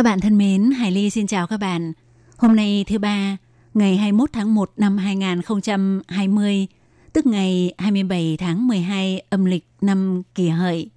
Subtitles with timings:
[0.00, 1.92] Các bạn thân mến, Hải Ly xin chào các bạn.
[2.36, 3.36] Hôm nay thứ ba,
[3.74, 6.66] ngày 21 tháng 1 năm 2020,
[7.12, 10.90] tức ngày 27 tháng 12 âm lịch năm kỷ hợi.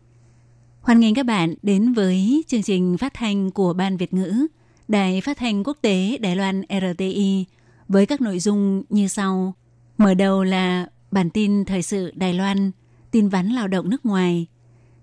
[0.82, 4.48] Hoan nghênh các bạn đến với chương trình phát thanh của Ban Việt ngữ,
[4.88, 7.46] Đài Phát thanh Quốc tế Đài Loan RTI
[7.88, 9.54] với các nội dung như sau.
[9.98, 12.72] Mở đầu là bản tin thời sự Đài Loan,
[13.12, 14.48] tin vắn lao động nước ngoài.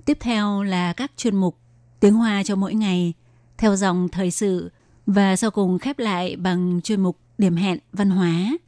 [0.04, 1.58] Tiếp theo là các chuyên mục
[2.00, 3.14] tiếng Hoa cho mỗi ngày,
[3.60, 4.70] theo dòng thời sự
[5.06, 8.58] và sau cùng khép lại bằng chuyên mục điểm hẹn văn hóa.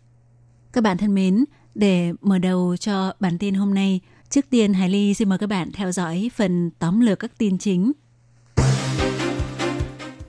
[0.73, 4.89] Các bạn thân mến, để mở đầu cho bản tin hôm nay, trước tiên Hải
[4.89, 7.93] Ly xin mời các bạn theo dõi phần tóm lược các tin chính.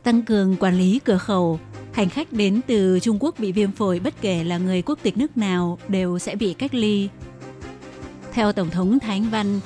[0.03, 1.59] Tăng cường quản lý cửa khẩu,
[1.91, 5.17] hành khách đến từ Trung Quốc bị viêm phổi bất kể là người quốc tịch
[5.17, 7.09] nước nào đều sẽ bị cách ly.
[8.33, 9.59] Theo Tổng thống Thái Anh Văn,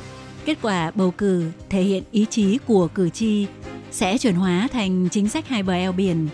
[0.45, 3.48] kết quả bầu cử thể hiện ý chí của cử tri
[3.92, 6.28] sẽ chuyển hóa thành chính sách hai bờ eo biển.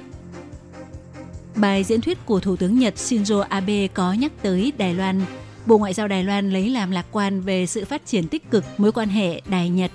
[1.56, 5.22] Bài diễn thuyết của Thủ tướng Nhật Shinzo Abe có nhắc tới Đài Loan.
[5.66, 8.64] Bộ Ngoại giao Đài Loan lấy làm lạc quan về sự phát triển tích cực
[8.78, 9.92] mối quan hệ Đài-Nhật.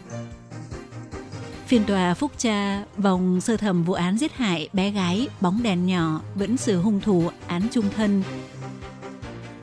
[1.66, 5.86] Phiên tòa phúc tra vòng sơ thẩm vụ án giết hại bé gái bóng đèn
[5.86, 8.22] nhỏ vẫn xử hung thủ án trung thân.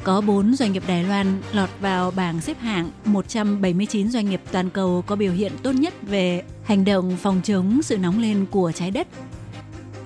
[0.05, 4.69] Có 4 doanh nghiệp Đài Loan lọt vào bảng xếp hạng 179 doanh nghiệp toàn
[4.69, 8.71] cầu có biểu hiện tốt nhất về hành động phòng chống sự nóng lên của
[8.71, 9.07] trái đất.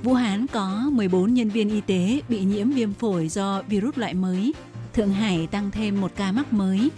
[0.03, 4.13] Vũ Hán có 14 nhân viên y tế bị nhiễm viêm phổi do virus loại
[4.13, 4.53] mới.
[4.93, 6.89] Thượng Hải tăng thêm một ca mắc mới.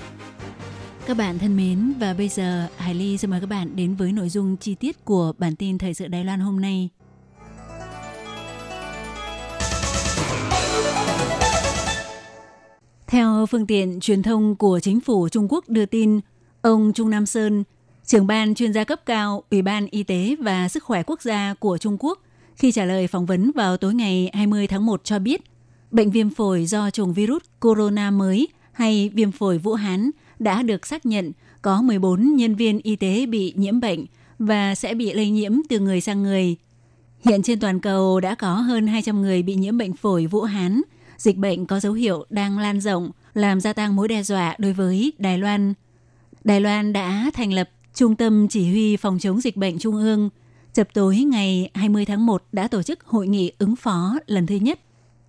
[1.05, 4.11] Các bạn thân mến, và bây giờ Hải Ly xin mời các bạn đến với
[4.11, 6.89] nội dung chi tiết của bản tin Thời sự Đài Loan hôm nay.
[13.11, 16.19] Theo phương tiện truyền thông của chính phủ Trung Quốc đưa tin,
[16.61, 17.63] ông Trung Nam Sơn,
[18.05, 21.53] trưởng ban chuyên gia cấp cao Ủy ban Y tế và Sức khỏe quốc gia
[21.59, 22.19] của Trung Quốc,
[22.55, 25.41] khi trả lời phỏng vấn vào tối ngày 20 tháng 1 cho biết,
[25.91, 30.85] bệnh viêm phổi do chủng virus corona mới hay viêm phổi Vũ Hán đã được
[30.85, 34.05] xác nhận có 14 nhân viên y tế bị nhiễm bệnh
[34.39, 36.55] và sẽ bị lây nhiễm từ người sang người.
[37.25, 40.81] Hiện trên toàn cầu đã có hơn 200 người bị nhiễm bệnh phổi Vũ Hán.
[41.21, 44.73] Dịch bệnh có dấu hiệu đang lan rộng, làm gia tăng mối đe dọa đối
[44.73, 45.73] với Đài Loan.
[46.43, 50.29] Đài Loan đã thành lập Trung tâm Chỉ huy Phòng chống dịch bệnh Trung ương.
[50.73, 54.55] Chập tối ngày 20 tháng 1 đã tổ chức hội nghị ứng phó lần thứ
[54.55, 54.79] nhất.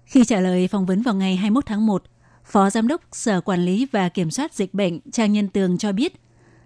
[0.04, 2.02] Khi trả lời phỏng vấn vào ngày 21 tháng 1,
[2.44, 5.92] Phó Giám đốc Sở Quản lý và Kiểm soát Dịch bệnh Trang Nhân Tường cho
[5.92, 6.20] biết,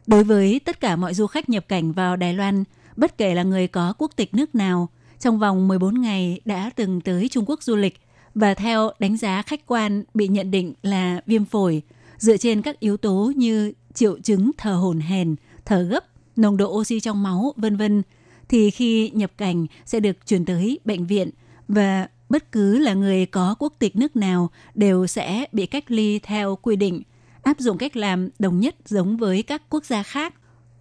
[0.07, 2.65] đối với tất cả mọi du khách nhập cảnh vào Đài Loan,
[2.97, 4.89] bất kể là người có quốc tịch nước nào,
[5.19, 8.01] trong vòng 14 ngày đã từng tới Trung Quốc du lịch
[8.37, 11.83] và theo đánh giá khách quan bị nhận định là viêm phổi
[12.19, 16.05] dựa trên các yếu tố như triệu chứng thở hổn hển, thở gấp,
[16.37, 18.03] nồng độ oxy trong máu, vân vân
[18.49, 21.31] thì khi nhập cảnh sẽ được chuyển tới bệnh viện
[21.69, 26.19] và bất cứ là người có quốc tịch nước nào đều sẽ bị cách ly
[26.19, 27.03] theo quy định,
[27.43, 30.35] áp dụng cách làm đồng nhất giống với các quốc gia khác.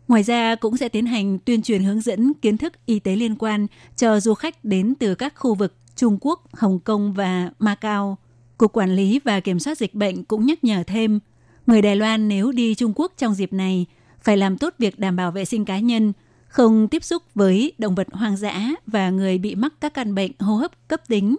[0.07, 3.35] Ngoài ra cũng sẽ tiến hành tuyên truyền hướng dẫn kiến thức y tế liên
[3.35, 8.17] quan cho du khách đến từ các khu vực Trung Quốc, Hồng Kông và Macau.
[8.57, 11.19] Cục Quản lý và Kiểm soát Dịch bệnh cũng nhắc nhở thêm,
[11.67, 13.85] người Đài Loan nếu đi Trung Quốc trong dịp này
[14.23, 16.13] phải làm tốt việc đảm bảo vệ sinh cá nhân,
[16.47, 20.31] không tiếp xúc với động vật hoang dã và người bị mắc các căn bệnh
[20.39, 21.35] hô hấp cấp tính,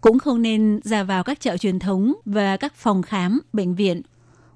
[0.00, 4.02] cũng không nên ra vào các chợ truyền thống và các phòng khám, bệnh viện.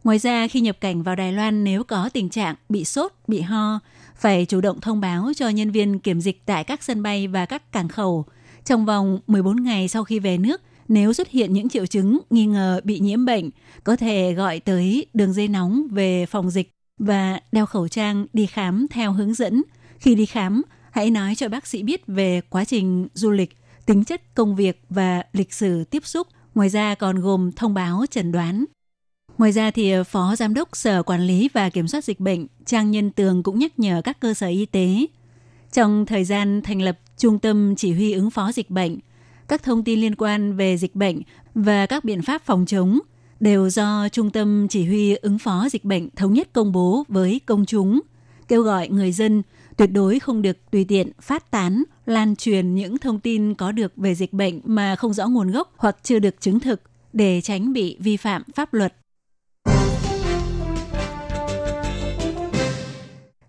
[0.04, 3.40] Ngoài ra, khi nhập cảnh vào Đài Loan nếu có tình trạng bị sốt, bị
[3.40, 3.80] ho,
[4.16, 7.46] phải chủ động thông báo cho nhân viên kiểm dịch tại các sân bay và
[7.46, 8.24] các cảng khẩu.
[8.64, 12.46] Trong vòng 14 ngày sau khi về nước, nếu xuất hiện những triệu chứng nghi
[12.46, 13.50] ngờ bị nhiễm bệnh,
[13.84, 18.46] có thể gọi tới đường dây nóng về phòng dịch và đeo khẩu trang đi
[18.46, 19.62] khám theo hướng dẫn–
[20.04, 23.56] khi đi khám, hãy nói cho bác sĩ biết về quá trình du lịch,
[23.86, 26.26] tính chất công việc và lịch sử tiếp xúc.
[26.54, 28.64] Ngoài ra còn gồm thông báo chẩn đoán.
[29.38, 32.90] Ngoài ra thì Phó Giám đốc Sở Quản lý và Kiểm soát Dịch bệnh Trang
[32.90, 35.06] Nhân Tường cũng nhắc nhở các cơ sở y tế.
[35.72, 38.98] Trong thời gian thành lập Trung tâm Chỉ huy ứng phó dịch bệnh,
[39.48, 41.22] các thông tin liên quan về dịch bệnh
[41.54, 42.98] và các biện pháp phòng chống
[43.40, 47.40] đều do Trung tâm Chỉ huy ứng phó dịch bệnh thống nhất công bố với
[47.46, 48.00] công chúng,
[48.48, 49.42] kêu gọi người dân
[49.76, 53.92] tuyệt đối không được tùy tiện phát tán, lan truyền những thông tin có được
[53.96, 56.80] về dịch bệnh mà không rõ nguồn gốc hoặc chưa được chứng thực
[57.12, 58.94] để tránh bị vi phạm pháp luật.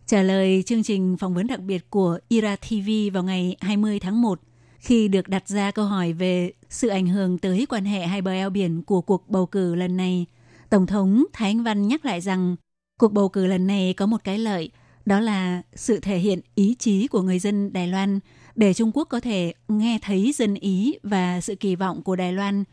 [0.07, 4.21] Trả lời chương trình phỏng vấn đặc biệt của Ira TV vào ngày 20 tháng
[4.21, 4.39] 1,
[4.77, 8.31] khi được đặt ra câu hỏi về sự ảnh hưởng tới quan hệ hai bờ
[8.31, 10.25] eo biển của cuộc bầu cử lần này,
[10.69, 12.55] Tổng thống Thái Anh Văn nhắc lại rằng
[12.99, 14.69] cuộc bầu cử lần này có một cái lợi,
[15.05, 18.19] đó là sự thể hiện ý chí của người dân Đài Loan
[18.55, 22.33] để Trung Quốc có thể nghe thấy dân ý và sự kỳ vọng của Đài
[22.33, 22.63] Loan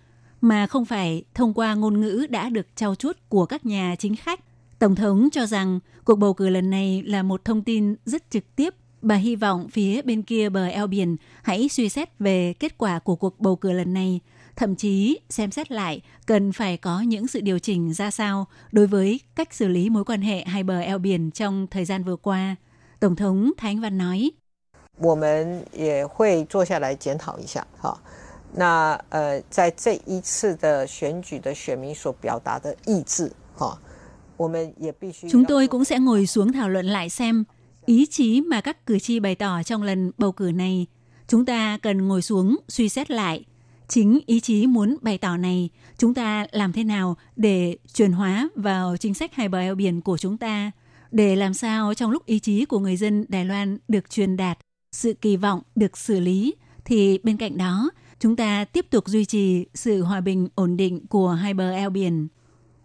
[0.40, 4.16] mà không phải thông qua ngôn ngữ đã được trao chuốt của các nhà chính
[4.16, 4.40] khách.
[4.81, 8.43] Tổng thống cho rằng cuộc bầu cử lần này là một thông tin rất trực
[8.55, 12.77] tiếp Bà hy vọng phía bên kia bờ eo biển hãy suy xét về kết
[12.77, 14.19] quả của cuộc bầu cử lần này,
[14.55, 18.87] thậm chí xem xét lại cần phải có những sự điều chỉnh ra sao đối
[18.87, 22.15] với cách xử lý mối quan hệ hai bờ eo biển trong thời gian vừa
[22.15, 22.55] qua.
[22.99, 24.31] Tổng thống Thái Anh Văn nói.
[24.99, 27.95] 我们也会坐下来检讨一下，哈。
[28.55, 33.90] 那呃，在这一次的选举的选民所表达的意志，哈，我们也必须。
[35.30, 37.44] Chúng tôi cũng sẽ ngồi xuống thảo luận lại xem
[37.86, 40.86] ý chí mà các cử tri bày tỏ trong lần bầu cử này,
[41.28, 43.44] chúng ta cần ngồi xuống suy xét lại.
[43.88, 48.48] Chính ý chí muốn bày tỏ này, chúng ta làm thế nào để chuyển hóa
[48.54, 50.70] vào chính sách hai bờ eo biển của chúng ta,
[51.10, 54.58] để làm sao trong lúc ý chí của người dân Đài Loan được truyền đạt,
[54.92, 56.54] sự kỳ vọng được xử lý,
[56.84, 57.90] thì bên cạnh đó,
[58.20, 61.90] chúng ta tiếp tục duy trì sự hòa bình ổn định của hai bờ eo
[61.90, 62.28] biển.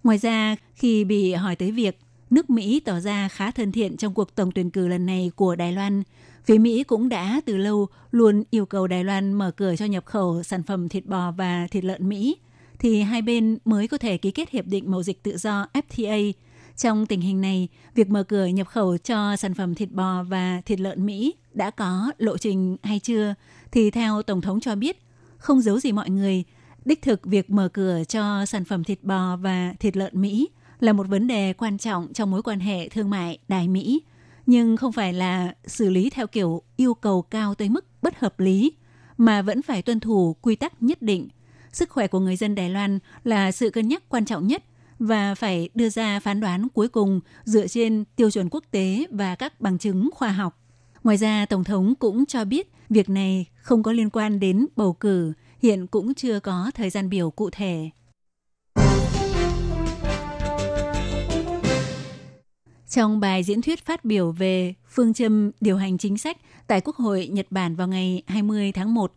[0.08, 2.00] Ngoài ra, khi bị hỏi tới việc
[2.30, 5.56] nước Mỹ tỏ ra khá thân thiện trong cuộc tổng tuyển cử lần này của
[5.56, 6.04] Đài Loan.
[6.46, 10.06] Phía Mỹ cũng đã từ lâu luôn yêu cầu Đài Loan mở cửa cho nhập
[10.06, 12.38] khẩu sản phẩm thịt bò và thịt lợn Mỹ,
[12.80, 16.32] thì hai bên mới có thể ký kết hiệp định mậu dịch tự do FTA.
[16.76, 20.62] Trong tình hình này, việc mở cửa nhập khẩu cho sản phẩm thịt bò và
[20.66, 23.34] thịt lợn Mỹ đã có lộ trình hay chưa?
[23.72, 25.02] Thì theo Tổng thống cho biết,
[25.38, 26.44] không giấu gì mọi người,
[26.88, 30.50] đích thực việc mở cửa cho sản phẩm thịt bò và thịt lợn Mỹ
[30.80, 34.02] là một vấn đề quan trọng trong mối quan hệ thương mại Đài Mỹ,
[34.46, 38.40] nhưng không phải là xử lý theo kiểu yêu cầu cao tới mức bất hợp
[38.40, 38.74] lý,
[39.18, 41.28] mà vẫn phải tuân thủ quy tắc nhất định.
[41.72, 44.64] Sức khỏe của người dân Đài Loan là sự cân nhắc quan trọng nhất
[45.00, 49.36] và phải đưa ra phán đoán cuối cùng dựa trên tiêu chuẩn quốc tế và
[49.36, 50.60] các bằng chứng khoa học.
[51.04, 54.94] Ngoài ra, Tổng thống cũng cho biết việc này không có liên quan đến bầu
[54.94, 57.90] cử, hiện cũng chưa có thời gian biểu cụ thể.
[62.90, 66.38] Trong bài diễn thuyết phát biểu về phương châm điều hành chính sách
[66.68, 69.14] tại Quốc hội Nhật Bản vào ngày 20 tháng 1,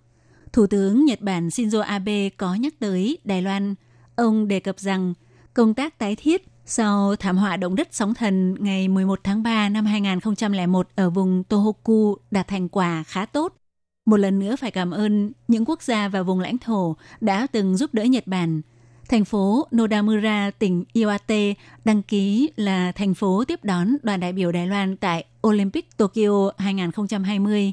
[0.52, 3.74] Thủ tướng Nhật Bản Shinzo Abe có nhắc tới Đài Loan.
[4.16, 5.14] Ông đề cập rằng
[5.54, 9.68] công tác tái thiết sau thảm họa động đất sóng thần ngày 11 tháng 3
[9.68, 13.59] năm 2001 ở vùng Tohoku đạt thành quả khá tốt.
[14.06, 17.76] Một lần nữa phải cảm ơn những quốc gia và vùng lãnh thổ đã từng
[17.76, 18.60] giúp đỡ Nhật Bản–
[19.10, 21.54] thành phố Nodamura, tỉnh Iwate
[21.84, 26.50] đăng ký là thành phố tiếp đón đoàn đại biểu Đài Loan tại Olympic Tokyo
[26.58, 27.72] 2020.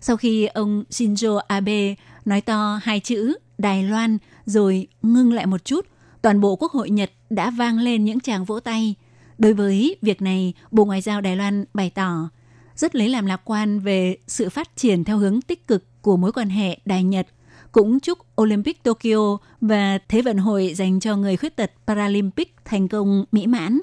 [0.00, 5.64] Sau khi ông Shinzo Abe nói to hai chữ Đài Loan rồi ngưng lại một
[5.64, 5.86] chút,
[6.22, 8.94] toàn bộ Quốc hội Nhật đã vang lên những tràng vỗ tay.
[9.38, 12.28] Đối với việc này, Bộ Ngoại giao Đài Loan bày tỏ
[12.76, 16.32] rất lấy làm lạc quan về sự phát triển theo hướng tích cực của mối
[16.32, 17.26] quan hệ Đài Nhật–
[17.72, 22.88] cũng chúc Olympic Tokyo và Thế vận hội dành cho người khuyết tật Paralympic thành
[22.88, 23.80] công mỹ mãn,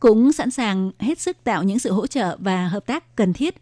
[0.00, 3.54] cũng sẵn sàng hết sức tạo những sự hỗ trợ và hợp tác cần thiết.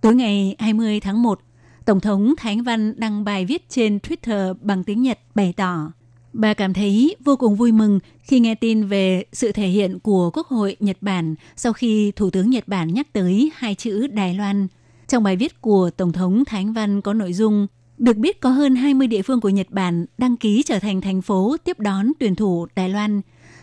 [0.00, 1.40] Tối ngày 20 tháng 1,
[1.84, 5.92] Tổng thống Thái Văn đăng bài viết trên Twitter bằng tiếng Nhật bày tỏ
[6.32, 10.30] Bà cảm thấy vô cùng vui mừng khi nghe tin về sự thể hiện của
[10.34, 14.34] Quốc hội Nhật Bản sau khi Thủ tướng Nhật Bản nhắc tới hai chữ Đài
[14.34, 14.68] Loan.
[15.08, 17.66] Trong bài viết của Tổng thống Thánh Văn có nội dung
[17.98, 21.22] được biết có hơn 20 địa phương của Nhật Bản đăng ký trở thành thành
[21.22, 23.20] phố tiếp đón tuyển thủ Đài Loan.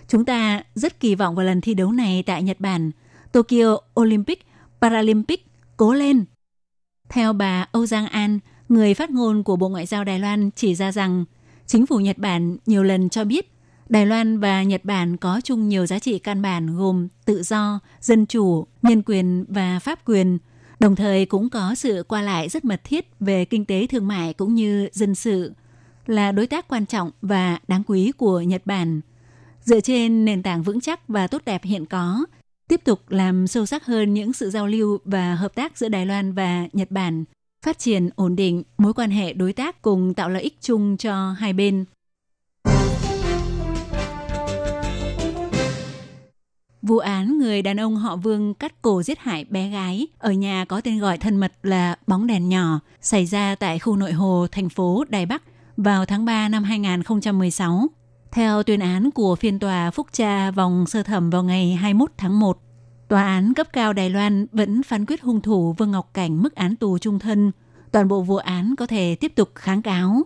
[0.07, 2.91] Chúng ta rất kỳ vọng vào lần thi đấu này tại Nhật Bản.
[3.31, 4.45] Tokyo Olympic,
[4.81, 5.45] Paralympic,
[5.77, 6.25] cố lên!
[7.09, 10.75] Theo bà Âu Giang An, người phát ngôn của Bộ Ngoại giao Đài Loan chỉ
[10.75, 11.25] ra rằng
[11.67, 13.51] chính phủ Nhật Bản nhiều lần cho biết
[13.89, 17.79] Đài Loan và Nhật Bản có chung nhiều giá trị căn bản gồm tự do,
[18.01, 20.37] dân chủ, nhân quyền và pháp quyền–
[20.79, 24.33] Đồng thời cũng có sự qua lại rất mật thiết về kinh tế thương mại
[24.33, 25.53] cũng như dân sự,
[26.05, 29.01] là đối tác quan trọng và đáng quý của Nhật Bản.
[29.63, 32.25] Dựa trên nền tảng vững chắc và tốt đẹp hiện có,
[32.67, 36.05] tiếp tục làm sâu sắc hơn những sự giao lưu và hợp tác giữa Đài
[36.05, 37.25] Loan và Nhật Bản,
[37.65, 41.31] phát triển ổn định mối quan hệ đối tác cùng tạo lợi ích chung cho
[41.31, 41.85] hai bên.
[46.81, 50.65] Vụ án người đàn ông họ Vương cắt cổ giết hại bé gái ở nhà
[50.65, 54.47] có tên gọi thân mật là Bóng đèn nhỏ xảy ra tại khu nội hồ
[54.51, 55.43] thành phố Đài Bắc
[55.77, 57.87] vào tháng 3 năm 2016.
[58.31, 62.39] Theo tuyên án của phiên tòa phúc tra vòng sơ thẩm vào ngày 21 tháng
[62.39, 62.59] 1,
[63.07, 66.55] tòa án cấp cao Đài Loan vẫn phán quyết hung thủ Vương Ngọc Cảnh mức
[66.55, 67.51] án tù trung thân.
[67.91, 70.21] Toàn bộ vụ án có thể tiếp tục kháng cáo.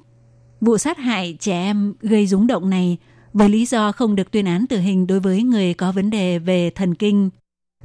[0.61, 2.97] Vụ sát hại trẻ em gây rúng động này
[3.33, 6.39] với lý do không được tuyên án tử hình đối với người có vấn đề
[6.39, 7.29] về thần kinh,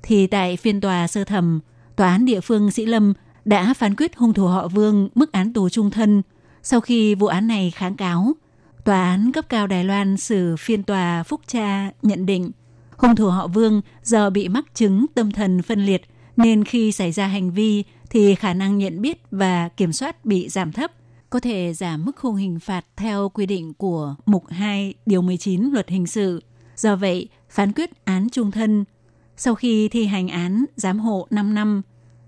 [0.02, 1.60] thì tại phiên tòa sơ thẩm,
[1.96, 5.52] tòa án địa phương Sĩ Lâm đã phán quyết hung thủ họ Vương mức án
[5.52, 6.22] tù trung thân.
[6.62, 8.32] Sau khi vụ án này kháng cáo,
[8.84, 12.50] tòa án cấp cao Đài Loan xử phiên tòa phúc tra nhận định
[12.98, 16.02] hung thủ họ Vương do bị mắc chứng tâm thần phân liệt
[16.36, 20.48] nên khi xảy ra hành vi thì khả năng nhận biết và kiểm soát bị
[20.48, 20.92] giảm thấp–
[21.30, 25.70] có thể giảm mức khung hình phạt theo quy định của Mục 2 Điều 19
[25.72, 26.42] Luật Hình sự.
[26.76, 28.84] Do vậy, phán quyết án trung thân
[29.36, 31.82] sau khi thi hành án giám hộ 5 năm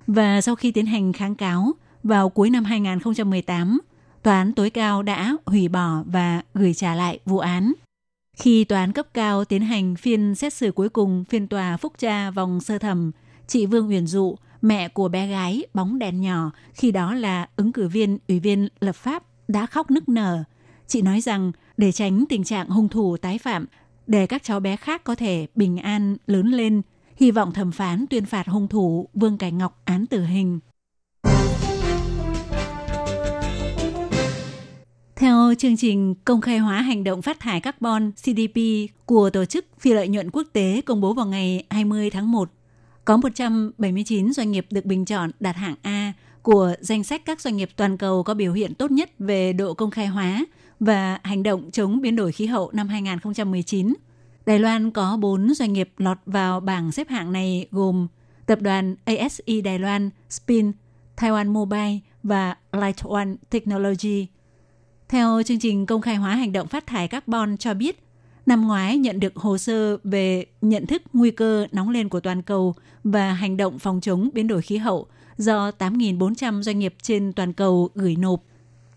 [0.07, 1.73] và sau khi tiến hành kháng cáo
[2.03, 3.81] vào cuối năm 2018,
[4.23, 7.73] Tòa án tối cao đã hủy bỏ và gửi trả lại vụ án.
[8.39, 11.93] Khi tòa án cấp cao tiến hành phiên xét xử cuối cùng phiên tòa phúc
[11.99, 13.11] tra vòng sơ thẩm,
[13.47, 17.73] chị Vương Uyển Dụ mẹ của bé gái bóng đèn nhỏ khi đó là ứng
[17.73, 20.45] cử viên ủy viên lập pháp đã khóc nức nở.
[20.87, 23.67] Chị nói rằng để tránh tình trạng hung thủ tái phạm,
[24.07, 26.83] để các cháu bé khác có thể bình an lớn lên,
[27.17, 30.61] hy vọng thẩm phán tuyên phạt hung thủ Vương Cảnh Ngọc án tử hình.
[35.19, 38.61] Theo chương trình công khai hóa hành động phát thải carbon CDP
[39.07, 42.51] của Tổ chức Phi lợi nhuận quốc tế công bố vào ngày 20 tháng 1,
[43.05, 47.57] có 179 doanh nghiệp được bình chọn đạt hạng A của danh sách các doanh
[47.57, 50.45] nghiệp toàn cầu có biểu hiện tốt nhất về độ công khai hóa
[50.81, 53.95] và hành động chống biến đổi khí hậu năm 2019.
[54.47, 58.09] Đài Loan có 4 doanh nghiệp lọt vào bảng xếp hạng này gồm
[58.47, 60.73] tập đoàn ASE Đài Loan, Spin,
[61.17, 64.27] Taiwan Mobile và Light One Technology.
[65.09, 68.09] Theo chương trình công khai hóa hành động phát thải carbon cho biết,
[68.49, 72.43] Năm ngoái nhận được hồ sơ về nhận thức nguy cơ nóng lên của toàn
[72.43, 72.75] cầu
[73.05, 77.53] và hành động phòng chống biến đổi khí hậu do 8.400 doanh nghiệp trên toàn
[77.53, 78.43] cầu gửi nộp.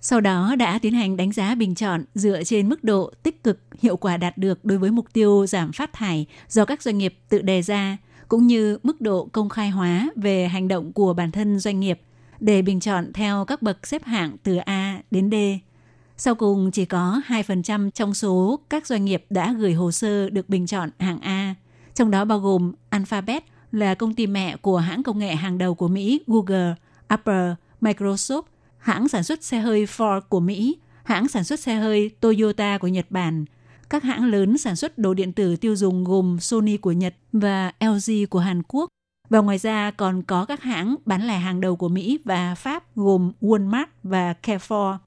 [0.01, 3.59] Sau đó đã tiến hành đánh giá bình chọn dựa trên mức độ tích cực
[3.79, 7.15] hiệu quả đạt được đối với mục tiêu giảm phát thải do các doanh nghiệp
[7.29, 11.31] tự đề ra, cũng như mức độ công khai hóa về hành động của bản
[11.31, 12.01] thân doanh nghiệp
[12.39, 15.35] để bình chọn theo các bậc xếp hạng từ A đến D.
[16.23, 20.49] Sau cùng chỉ có 2% trong số các doanh nghiệp đã gửi hồ sơ được
[20.49, 21.55] bình chọn hạng A,
[21.93, 25.75] trong đó bao gồm Alphabet là công ty mẹ của hãng công nghệ hàng đầu
[25.75, 26.75] của Mỹ Google,
[27.07, 28.41] Apple, Microsoft,
[28.77, 32.87] hãng sản xuất xe hơi Ford của Mỹ, hãng sản xuất xe hơi Toyota của
[32.87, 33.45] Nhật Bản,
[33.89, 37.71] các hãng lớn sản xuất đồ điện tử tiêu dùng gồm Sony của Nhật và
[37.79, 38.89] LG của Hàn Quốc.
[39.29, 42.95] Và ngoài ra còn có các hãng bán lẻ hàng đầu của Mỹ và Pháp
[42.95, 44.97] gồm Walmart và Carrefour.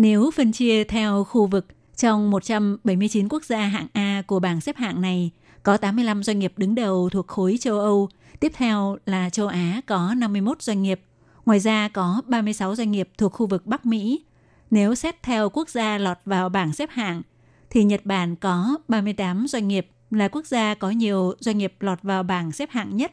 [0.00, 1.66] Nếu phân chia theo khu vực,
[1.96, 5.30] trong 179 quốc gia hạng A của bảng xếp hạng này,
[5.62, 8.08] có 85 doanh nghiệp đứng đầu thuộc khối châu Âu,
[8.40, 11.00] tiếp theo là châu Á có 51 doanh nghiệp,
[11.46, 14.24] ngoài ra có 36 doanh nghiệp thuộc khu vực Bắc Mỹ.
[14.70, 17.22] Nếu xét theo quốc gia lọt vào bảng xếp hạng,
[17.70, 22.02] thì Nhật Bản có 38 doanh nghiệp là quốc gia có nhiều doanh nghiệp lọt
[22.02, 23.12] vào bảng xếp hạng nhất.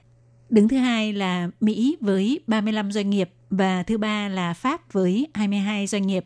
[0.50, 5.28] Đứng thứ hai là Mỹ với 35 doanh nghiệp và thứ ba là Pháp với
[5.34, 6.26] 22 doanh nghiệp.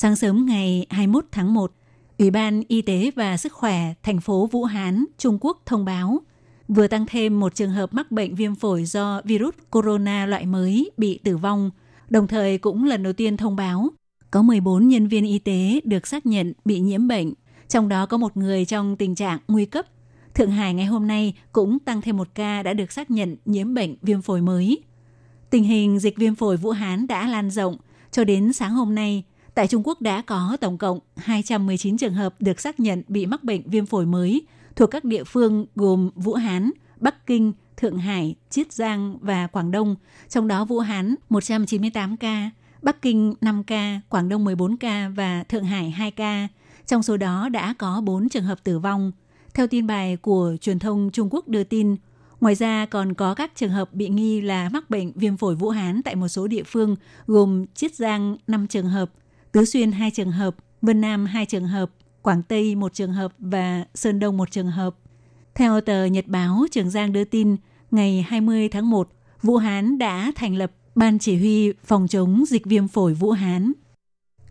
[0.00, 1.72] Sáng sớm ngày 21 tháng 1,
[2.18, 6.18] Ủy ban Y tế và Sức khỏe thành phố Vũ Hán, Trung Quốc thông báo
[6.68, 10.90] vừa tăng thêm một trường hợp mắc bệnh viêm phổi do virus corona loại mới
[10.96, 11.70] bị tử vong,
[12.08, 13.88] đồng thời cũng lần đầu tiên thông báo
[14.30, 17.32] có 14 nhân viên y tế được xác nhận bị nhiễm bệnh,
[17.68, 19.86] trong đó có một người trong tình trạng nguy cấp.
[20.34, 23.74] Thượng Hải ngày hôm nay cũng tăng thêm một ca đã được xác nhận nhiễm
[23.74, 24.82] bệnh viêm phổi mới.
[25.50, 27.76] Tình hình dịch viêm phổi Vũ Hán đã lan rộng,
[28.10, 29.24] cho đến sáng hôm nay,
[29.58, 33.44] Tại Trung Quốc đã có tổng cộng 219 trường hợp được xác nhận bị mắc
[33.44, 34.46] bệnh viêm phổi mới
[34.76, 39.70] thuộc các địa phương gồm Vũ Hán, Bắc Kinh, Thượng Hải, Chiết Giang và Quảng
[39.70, 39.96] Đông,
[40.28, 42.50] trong đó Vũ Hán 198 ca,
[42.82, 46.48] Bắc Kinh 5 ca, Quảng Đông 14 ca và Thượng Hải 2 ca.
[46.86, 49.12] Trong số đó đã có 4 trường hợp tử vong.
[49.54, 51.96] Theo tin bài của truyền thông Trung Quốc đưa tin,
[52.40, 55.70] ngoài ra còn có các trường hợp bị nghi là mắc bệnh viêm phổi Vũ
[55.70, 56.96] Hán tại một số địa phương
[57.26, 59.10] gồm Chiết Giang 5 trường hợp,
[59.58, 61.90] Tứ Xuyên hai trường hợp, Vân Nam hai trường hợp,
[62.22, 64.96] Quảng Tây một trường hợp và Sơn Đông một trường hợp.
[65.54, 67.56] Theo tờ Nhật báo Trường Giang đưa tin,
[67.90, 69.08] ngày 20 tháng 1,
[69.42, 73.72] Vũ Hán đã thành lập Ban Chỉ huy phòng chống dịch viêm phổi Vũ Hán.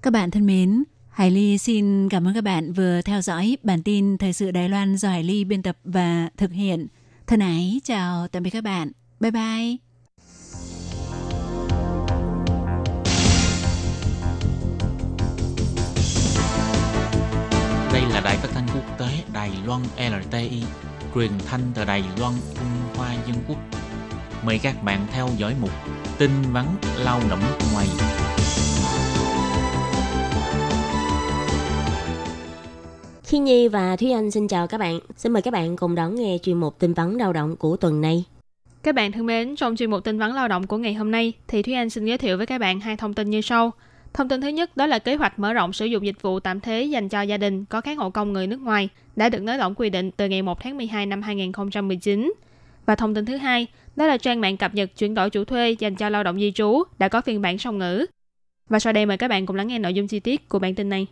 [0.01, 3.83] Các bạn thân mến, Hải Ly xin cảm ơn các bạn vừa theo dõi bản
[3.83, 6.87] tin Thời sự Đài Loan do Hải Ly biên tập và thực hiện.
[7.27, 8.91] Thân ái, chào tạm biệt các bạn.
[9.19, 9.87] Bye bye.
[18.27, 20.63] Đài phát thanh quốc tế Đài Loan LTI,
[21.15, 23.57] truyền thanh từ Đài Loan, Trung Hoa Dân Quốc.
[24.46, 25.69] Mời các bạn theo dõi mục
[26.17, 26.65] tin vắn
[26.98, 27.39] lao động
[27.74, 27.88] ngoài.
[33.24, 35.00] Khi Nhi và Thúy Anh xin chào các bạn.
[35.17, 38.01] Xin mời các bạn cùng đón nghe chuyên mục tin vắn lao động của tuần
[38.01, 38.24] này.
[38.84, 41.34] Các bạn thân mến, trong chuyên mục tin vắn lao động của ngày hôm nay
[41.48, 43.72] thì Thúy Anh xin giới thiệu với các bạn hai thông tin như sau.
[44.17, 46.59] Thông tin thứ nhất đó là kế hoạch mở rộng sử dụng dịch vụ tạm
[46.59, 49.57] thế dành cho gia đình có kháng hộ công người nước ngoài đã được nới
[49.57, 52.33] lỏng quy định từ ngày 1 tháng 12 năm 2019.
[52.86, 55.75] Và thông tin thứ hai đó là trang mạng cập nhật chuyển đổi chủ thuê
[55.79, 58.05] dành cho lao động di trú đã có phiên bản song ngữ.
[58.69, 60.75] Và sau đây mời các bạn cùng lắng nghe nội dung chi tiết của bản
[60.75, 61.07] tin này.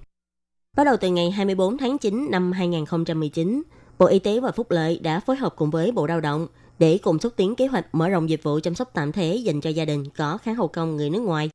[0.78, 3.64] Bắt đầu từ ngày 24 tháng 9 năm 2019,
[4.00, 6.48] Bộ Y tế và Phúc lợi đã phối hợp cùng với Bộ Lao động
[6.80, 9.62] để cùng xúc tiến kế hoạch mở rộng dịch vụ chăm sóc tạm thế dành
[9.62, 11.50] cho gia đình có kháng hộ công người nước ngoài.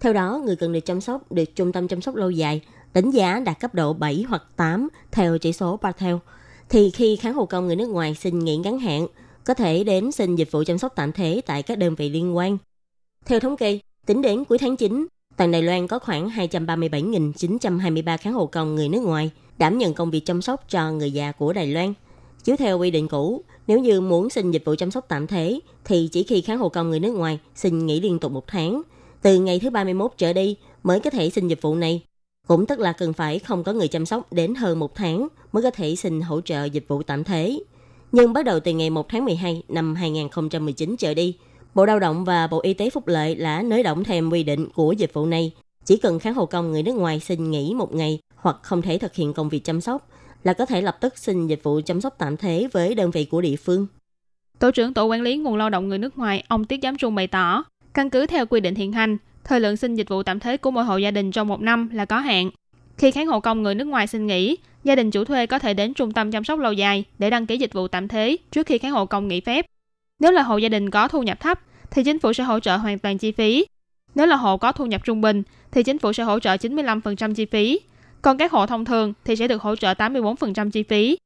[0.00, 2.60] Theo đó, người cần được chăm sóc được trung tâm chăm sóc lâu dài
[2.94, 6.14] đánh giá đạt cấp độ 7 hoặc 8 theo chỉ số Patel,
[6.68, 9.06] thì khi kháng hộ công người nước ngoài xin nghỉ ngắn hạn,
[9.44, 12.36] có thể đến xin dịch vụ chăm sóc tạm thế tại các đơn vị liên
[12.36, 12.58] quan.
[13.26, 18.32] Theo thống kê, tính đến cuối tháng 9, toàn Đài Loan có khoảng 237.923 kháng
[18.32, 21.52] hộ công người nước ngoài đảm nhận công việc chăm sóc cho người già của
[21.52, 21.94] Đài Loan.
[22.44, 25.60] Chiếu theo quy định cũ, nếu như muốn xin dịch vụ chăm sóc tạm thế,
[25.84, 28.82] thì chỉ khi kháng hộ công người nước ngoài xin nghỉ liên tục một tháng,
[29.22, 32.02] từ ngày thứ 31 trở đi mới có thể xin dịch vụ này.
[32.46, 35.62] Cũng tức là cần phải không có người chăm sóc đến hơn một tháng mới
[35.62, 37.60] có thể xin hỗ trợ dịch vụ tạm thế.
[38.12, 41.36] Nhưng bắt đầu từ ngày 1 tháng 12 năm 2019 trở đi,
[41.74, 44.68] Bộ Lao động và Bộ Y tế Phúc lợi đã nới lỏng thêm quy định
[44.74, 45.52] của dịch vụ này.
[45.84, 48.98] Chỉ cần kháng hộ công người nước ngoài xin nghỉ một ngày hoặc không thể
[48.98, 50.08] thực hiện công việc chăm sóc
[50.42, 53.24] là có thể lập tức xin dịch vụ chăm sóc tạm thế với đơn vị
[53.24, 53.86] của địa phương.
[54.58, 57.14] Tổ trưởng Tổ quản lý nguồn lao động người nước ngoài, ông Tiết Giám Trung
[57.14, 60.40] bày tỏ, căn cứ theo quy định hiện hành, thời lượng xin dịch vụ tạm
[60.40, 62.50] thế của mỗi hộ gia đình trong một năm là có hạn.
[62.98, 65.74] Khi kháng hộ công người nước ngoài xin nghỉ, gia đình chủ thuê có thể
[65.74, 68.66] đến trung tâm chăm sóc lâu dài để đăng ký dịch vụ tạm thế trước
[68.66, 69.66] khi kháng hộ công nghỉ phép.
[70.20, 71.60] Nếu là hộ gia đình có thu nhập thấp,
[71.90, 73.66] thì chính phủ sẽ hỗ trợ hoàn toàn chi phí.
[74.14, 77.34] Nếu là hộ có thu nhập trung bình, thì chính phủ sẽ hỗ trợ 95%
[77.34, 77.80] chi phí.
[78.22, 81.18] Còn các hộ thông thường thì sẽ được hỗ trợ 84% chi phí.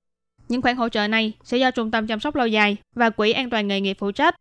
[0.49, 3.33] Những khoản hỗ trợ này sẽ do Trung tâm chăm sóc lâu dài và Quỹ
[3.33, 4.35] an toàn nghề nghiệp phụ trách.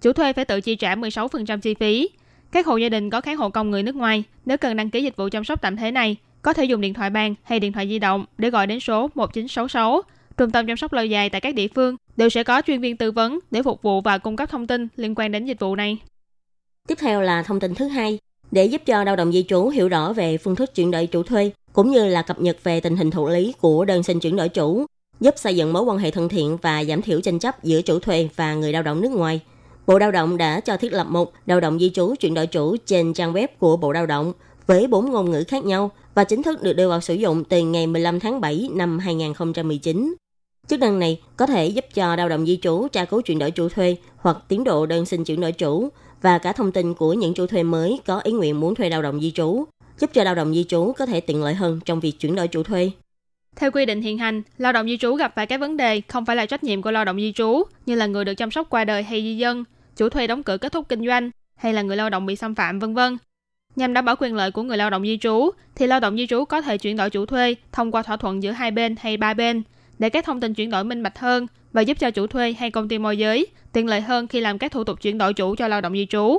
[0.00, 2.08] Chủ thuê phải tự chi trả 16% chi phí.
[2.52, 5.02] Các hộ gia đình có kháng hộ công người nước ngoài nếu cần đăng ký
[5.02, 7.72] dịch vụ chăm sóc tạm thế này, có thể dùng điện thoại bàn hay điện
[7.72, 10.02] thoại di động để gọi đến số 1966.
[10.36, 12.96] Trung tâm chăm sóc lâu dài tại các địa phương đều sẽ có chuyên viên
[12.96, 15.76] tư vấn để phục vụ và cung cấp thông tin liên quan đến dịch vụ
[15.76, 15.98] này.
[16.88, 18.18] Tiếp theo là thông tin thứ hai,
[18.50, 21.22] để giúp cho lao động di trú hiểu rõ về phương thức chuyển đổi chủ
[21.22, 24.36] thuê cũng như là cập nhật về tình hình thụ lý của đơn xin chuyển
[24.36, 24.86] đổi chủ,
[25.20, 27.98] giúp xây dựng mối quan hệ thân thiện và giảm thiểu tranh chấp giữa chủ
[27.98, 29.40] thuê và người lao động nước ngoài.
[29.86, 32.76] Bộ Lao động đã cho thiết lập một lao động di trú chuyển đổi chủ
[32.86, 34.32] trên trang web của Bộ Lao động
[34.66, 37.58] với bốn ngôn ngữ khác nhau và chính thức được đưa vào sử dụng từ
[37.58, 40.14] ngày 15 tháng 7 năm 2019.
[40.68, 43.50] Chức năng này có thể giúp cho lao động di trú tra cứu chuyển đổi
[43.50, 45.88] chủ thuê hoặc tiến độ đơn xin chuyển đổi chủ
[46.22, 49.02] và cả thông tin của những chủ thuê mới có ý nguyện muốn thuê lao
[49.02, 49.64] động di trú,
[50.00, 52.48] giúp cho lao động di trú có thể tiện lợi hơn trong việc chuyển đổi
[52.48, 52.90] chủ thuê.
[53.56, 56.24] Theo quy định hiện hành, lao động di trú gặp phải các vấn đề không
[56.24, 58.66] phải là trách nhiệm của lao động di trú, như là người được chăm sóc
[58.70, 59.64] qua đời hay di dân,
[59.96, 62.54] chủ thuê đóng cửa kết thúc kinh doanh, hay là người lao động bị xâm
[62.54, 63.18] phạm vân vân.
[63.76, 66.26] Nhằm đảm bảo quyền lợi của người lao động di trú, thì lao động di
[66.26, 69.16] trú có thể chuyển đổi chủ thuê thông qua thỏa thuận giữa hai bên hay
[69.16, 69.62] ba bên,
[69.98, 72.70] để các thông tin chuyển đổi minh bạch hơn và giúp cho chủ thuê hay
[72.70, 75.56] công ty môi giới tiện lợi hơn khi làm các thủ tục chuyển đổi chủ
[75.56, 76.38] cho lao động di trú.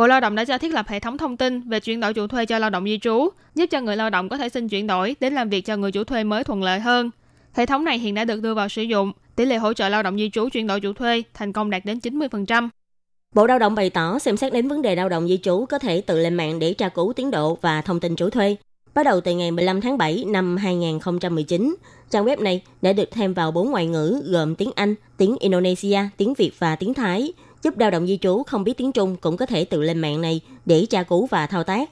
[0.00, 2.26] Bộ Lao động đã cho thiết lập hệ thống thông tin về chuyển đổi chủ
[2.26, 4.86] thuê cho lao động di trú, giúp cho người lao động có thể xin chuyển
[4.86, 7.10] đổi đến làm việc cho người chủ thuê mới thuận lợi hơn.
[7.52, 10.02] Hệ thống này hiện đã được đưa vào sử dụng, tỷ lệ hỗ trợ lao
[10.02, 12.68] động di trú chuyển đổi chủ thuê thành công đạt đến 90%.
[13.34, 15.78] Bộ Lao động bày tỏ xem xét đến vấn đề lao động di trú có
[15.78, 18.56] thể tự lên mạng để tra cứu tiến độ và thông tin chủ thuê.
[18.94, 21.76] Bắt đầu từ ngày 15 tháng 7 năm 2019,
[22.10, 25.98] trang web này đã được thêm vào bốn ngoại ngữ gồm tiếng Anh, tiếng Indonesia,
[26.16, 29.36] tiếng Việt và tiếng Thái, giúp lao động di trú không biết tiếng Trung cũng
[29.36, 31.90] có thể tự lên mạng này để tra cứu và thao tác.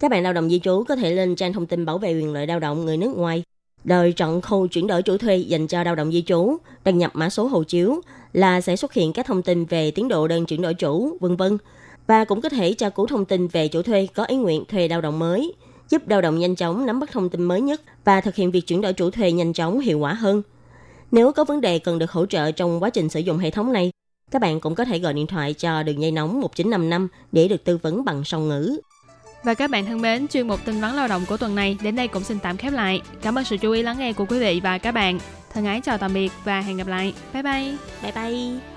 [0.00, 2.32] Các bạn lao động di trú có thể lên trang thông tin bảo vệ quyền
[2.32, 3.42] lợi lao động người nước ngoài,
[3.84, 7.10] đợi chọn khu chuyển đổi chủ thuê dành cho lao động di trú, đăng nhập
[7.14, 8.00] mã số hộ chiếu
[8.32, 11.36] là sẽ xuất hiện các thông tin về tiến độ đơn chuyển đổi chủ, vân
[11.36, 11.58] vân
[12.06, 14.88] và cũng có thể tra cứu thông tin về chủ thuê có ý nguyện thuê
[14.88, 15.52] lao động mới,
[15.90, 18.66] giúp lao động nhanh chóng nắm bắt thông tin mới nhất và thực hiện việc
[18.66, 20.42] chuyển đổi chủ thuê nhanh chóng hiệu quả hơn.
[21.12, 23.72] Nếu có vấn đề cần được hỗ trợ trong quá trình sử dụng hệ thống
[23.72, 23.90] này,
[24.34, 27.64] các bạn cũng có thể gọi điện thoại cho đường dây nóng 1955 để được
[27.64, 28.80] tư vấn bằng song ngữ.
[29.44, 31.96] Và các bạn thân mến, chuyên mục tin vắn lao động của tuần này đến
[31.96, 33.02] đây cũng xin tạm khép lại.
[33.22, 35.18] Cảm ơn sự chú ý lắng nghe của quý vị và các bạn.
[35.52, 37.14] Thân ái chào tạm biệt và hẹn gặp lại.
[37.32, 37.76] Bye bye.
[38.02, 38.73] Bye bye.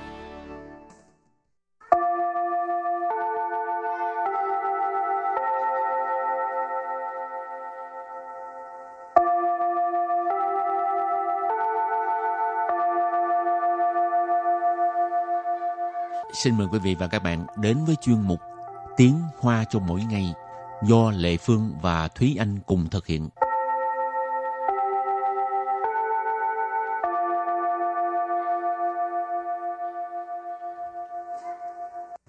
[16.34, 18.40] xin mời quý vị và các bạn đến với chuyên mục
[18.98, 20.34] Tiếng Hoa cho mỗi ngày
[20.84, 23.30] do Lệ Phương và Thúy Anh cùng thực hiện.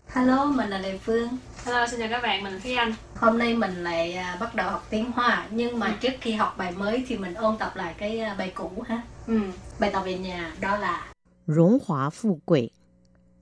[0.09, 1.29] Hello, mình là Lệ Phương.
[1.65, 2.95] Hello, xin chào các bạn, mình là Thúy Anh.
[3.17, 5.93] Hôm nay mình lại à, bắt đầu học tiếng Hoa, nhưng mà ừ.
[6.01, 9.03] trước khi học bài mới thì mình ôn tập lại cái à, bài cũ ha.
[9.27, 9.41] Ừ.
[9.79, 11.13] Bài tập về nhà đó là
[11.47, 12.71] Rống Hòa Phụ Quỷ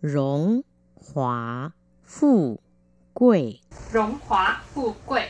[0.01, 0.61] 荣
[1.13, 1.71] 华
[2.07, 2.57] 富
[3.13, 3.59] 贵，
[3.93, 5.29] Rỗng hỏa phù quệ,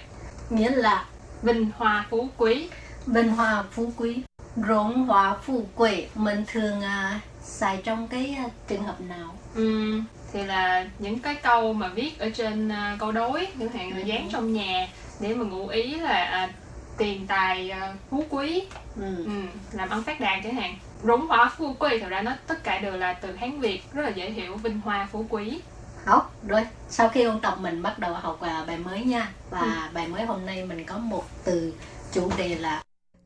[0.50, 1.06] Nghĩa là
[1.42, 2.70] vinh hoa phú quý.
[3.06, 4.22] bình hòa phú quý
[4.56, 10.00] Rộn hòa phú quệ Mình thường à, xài trong cái à, trường hợp nào Ừ.
[10.34, 13.98] Thì là những cái câu mà viết ở trên à, câu đối, chẳng hạn là
[13.98, 14.04] Ừ.
[14.06, 14.88] dán trong nhà
[15.20, 16.50] để mà ngụ ý là à,
[16.98, 18.64] tiền tài à, phú quý,
[18.96, 19.26] ừ.
[19.26, 19.32] ừ.
[19.74, 20.76] làm ăn phát đạt chẳng hạn.
[21.04, 24.02] Rỗng hỏa phú quý thật ra nó tất cả đều là từ Hán Việt rất
[24.02, 25.60] là dễ hiểu vinh hoa phú quý.
[26.06, 29.62] Học rồi Sau khi ôn tập mình bắt đầu học à, bài mới nha Và
[29.62, 29.94] Ừ.
[29.94, 31.74] bài mới hôm nay mình có một từ
[32.14, 32.84] chủ đề là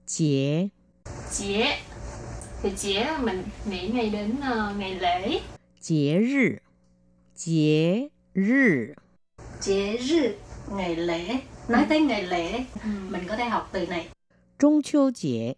[0.07, 0.67] 节
[1.31, 1.77] Chế
[2.61, 5.39] thì chế là mình nghĩ ngay đến ờ, ngày lễ
[5.81, 6.59] 节日，
[7.35, 8.95] 节日
[9.61, 10.33] chế rư
[10.71, 12.89] ngày lễ nói tới ngày lễ ừ.
[13.09, 14.07] mình có thể học từ này
[14.57, 15.55] 中秋节，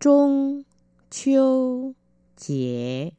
[0.00, 0.64] 中
[1.10, 1.94] 秋
[2.36, 3.12] 节，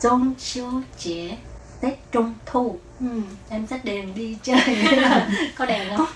[0.00, 1.36] Trung chiêu chế
[1.80, 3.22] Tết Trung Thu Ừ.
[3.50, 4.60] em xách đèn đi chơi
[5.56, 6.08] có đèn không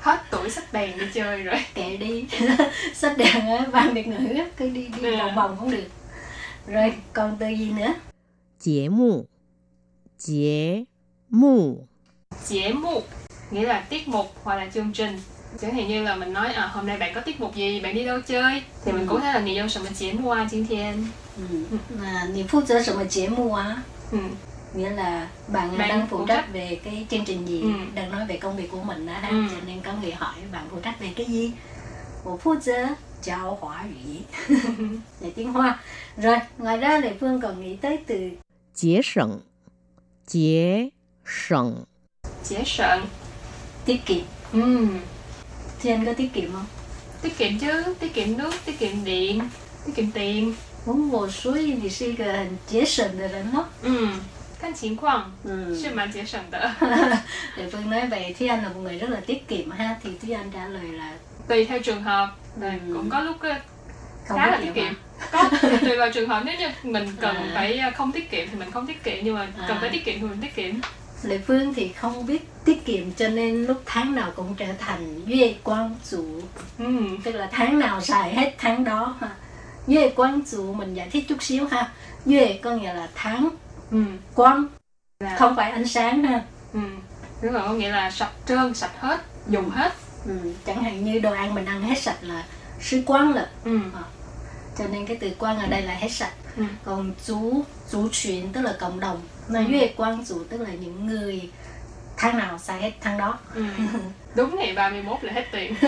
[0.00, 2.24] hết tuổi sách đèn đi chơi rồi kệ đi
[2.94, 5.16] xách đèn á vang biệt ngữ á, cứ đi đi Ừ.
[5.16, 5.88] vòng vòng cũng được
[6.66, 7.94] rồi còn từ gì nữa
[8.60, 9.26] 节目，
[10.18, 10.86] 节
[11.30, 11.86] 目，
[12.48, 13.08] chế mục
[13.50, 15.20] nghĩa là tiết mục hoặc là chương trình
[15.60, 17.94] chẳng hạn như là mình nói à, hôm nay bạn có tiết mục gì bạn
[17.94, 19.06] đi đâu chơi thì mình Ừ.
[19.08, 20.94] cũng có thể là nghỉ vô什么节目啊今天
[21.38, 21.42] ừ.
[22.04, 24.18] à, 你负责什么节目啊 ừ.
[24.74, 26.36] nghĩa là bạn, Bạn đang phụ phụ trách.
[26.36, 27.68] trách về cái chương trình gì Ừ.
[27.94, 29.44] đang nói về công việc của mình đó ha Ừ.
[29.50, 31.52] cho nên có người hỏi bạn phụ trách về cái gì
[32.24, 32.88] 我负责
[33.22, 34.22] 教华语
[35.20, 35.78] về tiếng hoa
[36.16, 38.30] rồi ngoài ra lệ phương còn nghĩ tới từ
[38.74, 39.40] 节省，
[40.26, 40.90] 节
[41.24, 41.84] 省，
[42.44, 43.00] chế sợn
[43.84, 44.86] tiết kiệm ừ.
[45.83, 46.65] Chị Anh có tiết kiệm không?
[47.21, 49.39] Tiết kiệm chứ, tiết kiệm nước, tiết kiệm điện,
[49.85, 50.53] tiết kiệm tiền
[50.85, 54.07] Muốn mua suối thì suy cái hình chế sần rồi lắm đó Ừ,
[54.61, 55.79] căn chính khoảng, ừ.
[55.83, 56.07] sự mà
[57.57, 60.09] Để Phương nói vậy, Thúy Anh là một người rất là tiết kiệm ha Thì
[60.21, 61.13] Thúy Anh trả lời là
[61.47, 62.29] Tùy theo trường hợp,
[62.61, 62.69] ừ.
[62.93, 63.55] cũng có lúc ờ,
[64.27, 64.93] không khá là tiết kiệm
[65.31, 65.49] có
[65.81, 67.51] tùy vào trường hợp nếu như mình cần à.
[67.53, 69.81] phải ờ, không tiết kiệm thì mình không tiết kiệm nhưng mà cần à.
[69.81, 70.75] phải tiết kiệm thì mình tiết kiệm
[71.23, 75.21] Lệ Phương thì không biết tiết kiệm cho nên lúc tháng nào cũng trở thành
[75.25, 76.25] Duy quang chủ
[76.79, 76.85] ừ.
[77.23, 79.29] Tức là tháng nào xài hết tháng đó ha
[79.87, 81.91] Duy quang chủ mình giải thích chút xíu ha
[82.25, 83.49] Duy có nghĩa là tháng
[83.91, 84.03] Ừ.
[84.35, 84.65] Quang
[85.19, 86.41] Là, không phải ánh sáng ha
[86.73, 86.79] ừ.
[87.41, 89.93] Đúng rồi, có nghĩa là sạch trơn, sạch hết, dùng hết
[90.25, 90.31] ừ.
[90.65, 92.43] Chẳng hạn như đồ ăn mình ăn hết sạch là
[92.81, 93.79] sư quang là ừ.
[94.77, 96.63] cho nên cái từ quang ở đây là hết sạch Ừ.
[96.85, 99.65] còn chú chú chuyển tức là cộng đồng mà ừ.
[99.73, 101.49] Yue Quang Chủ tức là những người
[102.17, 103.39] tháng nào xài hết tháng đó.
[103.55, 103.63] Ừ.
[104.35, 105.73] đúng ngày 31 là hết tiền.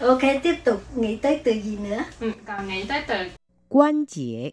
[0.00, 0.82] Ok tiếp tục.
[0.96, 2.04] Nghĩ tới từ gì nữa?
[2.20, 3.16] Ừ, còn nghĩ tới từ
[3.68, 4.50] quan chế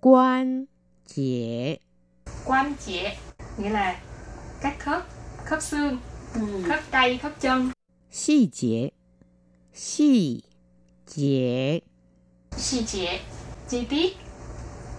[0.00, 0.64] quan
[1.06, 1.76] chế
[2.44, 3.16] quan chế
[3.58, 4.00] nghĩa là
[4.60, 5.02] các khớp
[5.44, 5.98] khớp xương
[6.34, 6.40] ừ.
[6.68, 7.70] khớp tay khớp chân.
[8.10, 8.90] Xì chế
[9.74, 10.42] xì
[11.16, 11.80] chế
[12.56, 13.20] xì chế
[13.68, 14.16] chi tiết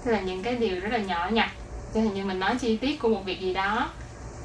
[0.05, 1.51] tức là những cái điều rất là nhỏ nhặt
[1.93, 3.89] chẳng hạn như mình nói chi tiết của một việc gì đó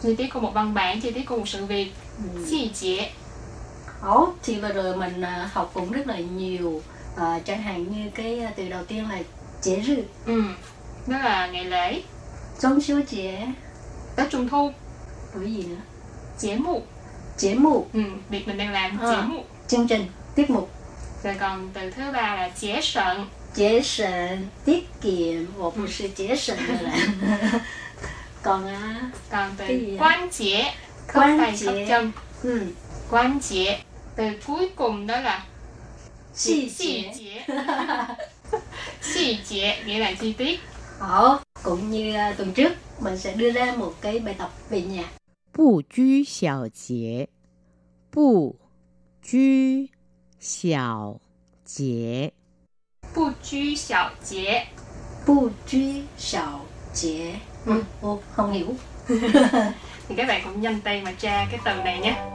[0.03, 1.93] chi tiết của một văn bản chi tiết của một sự việc
[2.35, 2.47] ừ.
[2.51, 3.03] chi tiết
[4.03, 6.83] Ồ, thì vừa rồi mình à, học cũng rất là nhiều
[7.17, 9.19] à, chẳng hạn như cái à, từ đầu tiên là
[9.63, 9.97] chế rư.
[10.27, 10.43] Ừ
[11.07, 12.03] đó là ngày lễ.
[12.61, 13.47] Trung siêu chế
[14.17, 14.71] Tết Trung Thu.
[15.35, 15.77] Cái gì nữa?
[16.39, 16.83] Chế mụ
[17.39, 20.71] Chế mụ Ừ, việc mình đang làm à, chế mụ Chương trình, tiết mục.
[21.25, 23.17] Rồi còn từ thứ ba là chế sận.
[23.54, 24.06] 节省
[24.66, 27.62] tiết kiệm 我不是节省的人
[28.44, 30.00] còn à, Còn từ Cái gì ạ?
[30.00, 30.64] quan chế
[31.08, 31.66] Khớp Quan tay, chế.
[31.66, 32.12] khớp chân
[32.44, 32.62] ừ,
[33.10, 33.80] Quan chế
[34.16, 35.46] Từ cuối cùng đó là
[36.36, 37.14] Chi Chi chế.
[37.20, 37.46] chế
[39.14, 40.60] Chi chế nghĩa là chi tiết
[41.00, 44.82] Đó, cũng như à, tuần trước mình sẽ đưa ra một cái bài tập về
[44.82, 45.04] nhà
[45.52, 45.82] 不
[49.22, 49.90] 拘
[50.40, 51.20] 小
[51.66, 52.34] 节，
[53.14, 54.68] 不拘小节，
[55.26, 57.84] 不拘小节， bu truy xảo chế ừ.
[58.02, 58.76] Ô, không hiểu
[60.08, 62.26] thì các bạn cũng nhanh tay mà tra cái từ này nhé.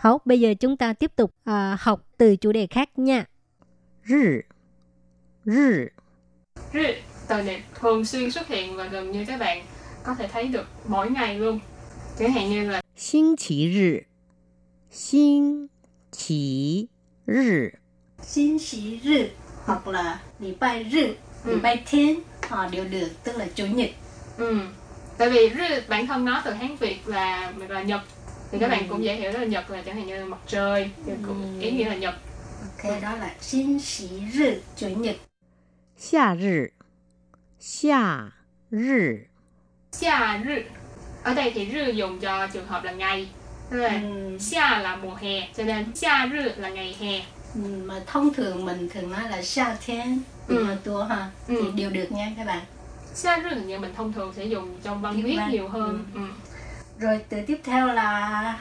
[0.00, 3.24] Hảo, bây giờ chúng ta tiếp tục à, học từ chủ đề khác nha.
[4.06, 4.44] 日
[5.44, 5.88] 日
[6.72, 6.80] Rư,
[7.28, 9.62] từ này thường xuyên xuất hiện và gần như các bạn
[10.02, 11.60] có thể thấy được mỗi ngày luôn.
[12.18, 14.06] Chẳng hạn như là 星期日，
[14.90, 15.68] 星
[16.12, 16.88] 期
[17.26, 17.70] 日
[18.22, 19.28] xin xí rư
[19.66, 22.16] hoặc là礼拜日Ừ.礼拜天
[22.48, 23.90] họ đều được tức là chủ nhật
[24.38, 24.58] ừ.
[25.18, 28.00] tại vì rư bản thân nó từ Hán Việt là là nhật
[28.50, 28.70] thì các Ừ.
[28.70, 31.12] bạn cũng dễ hiểu đó là nhật là chẳng hạn như là mặt trời thì
[31.26, 31.60] cũng Ừ.
[31.60, 32.14] ý nghĩa là nhật
[32.60, 35.16] ok đó là xin xí rư chủ nhật
[35.98, 36.70] 夏日，
[37.60, 38.32] 夏
[38.70, 39.26] 日
[39.92, 40.62] Xia rư
[41.22, 43.28] ở đây thì rư dùng cho trường hợp là ngày
[43.70, 44.38] Tức là ừ.
[44.40, 47.22] xia là mùa hè cho nên xia rư là ngày hè
[47.54, 50.56] Ừ, mà thông thường mình thường nói là夏天Ừ.
[50.56, 50.76] ừ.
[50.84, 51.54] tua ha Ừ.
[51.62, 52.62] thì đều được nha các bạn
[53.14, 55.50] xia rư là như mình thông thường sẽ dùng trong văn Viết viết văn.
[55.50, 56.20] nhiều hơn ừ.
[56.98, 58.58] rồi từ tiếp theo là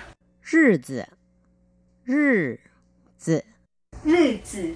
[0.52, 1.06] 日子，
[2.06, 2.60] 日
[3.20, 3.44] 子
[4.06, 4.76] rư tử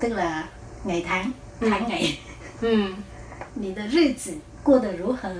[0.00, 0.48] tức là
[0.84, 1.68] ngày tháng Ừ.
[1.70, 2.18] tháng ngày
[2.60, 2.94] Ừ.
[3.54, 4.34] 你的日子
[4.64, 5.32] 过得如何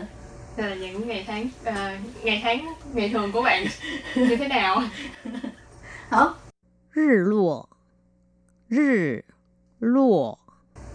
[0.59, 3.65] Giờ là những ngày tháng uh, ngày tháng ngày thường của bạn
[4.15, 4.83] như thế nào?
[6.11, 6.25] Hả?
[6.93, 7.63] Rì lụa
[8.69, 9.21] Rì
[9.79, 10.35] lụa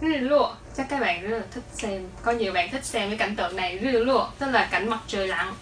[0.01, 3.17] Rì lụa Chắc các bạn rất là thích xem Có nhiều bạn thích xem cái
[3.17, 5.53] cảnh tượng này Rì lụa Tức là cảnh mặt trời lặn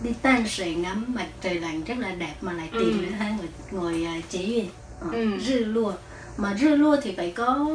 [0.00, 3.06] Đi tan sợi ngắm mặt trời lặn rất là đẹp Mà lại tiền ừ.
[3.06, 4.64] nữa ha Ngồi, ngồi à, chỉ
[5.00, 5.38] ờ, ừ.
[5.38, 5.92] Rì lụa
[6.36, 7.68] Mà rì lụa thì phải có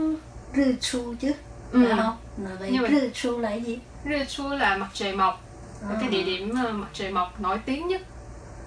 [0.54, 1.32] rì chu chứ
[1.71, 1.86] Ừ.
[1.88, 2.17] Phải không?
[2.38, 3.80] Mà vậy rì chu là gì?
[4.06, 5.46] Rì chu là mặt trời mọc
[5.82, 5.98] à.
[6.00, 8.02] cái địa điểm ờ, mặt trời mọc nổi tiếng nhất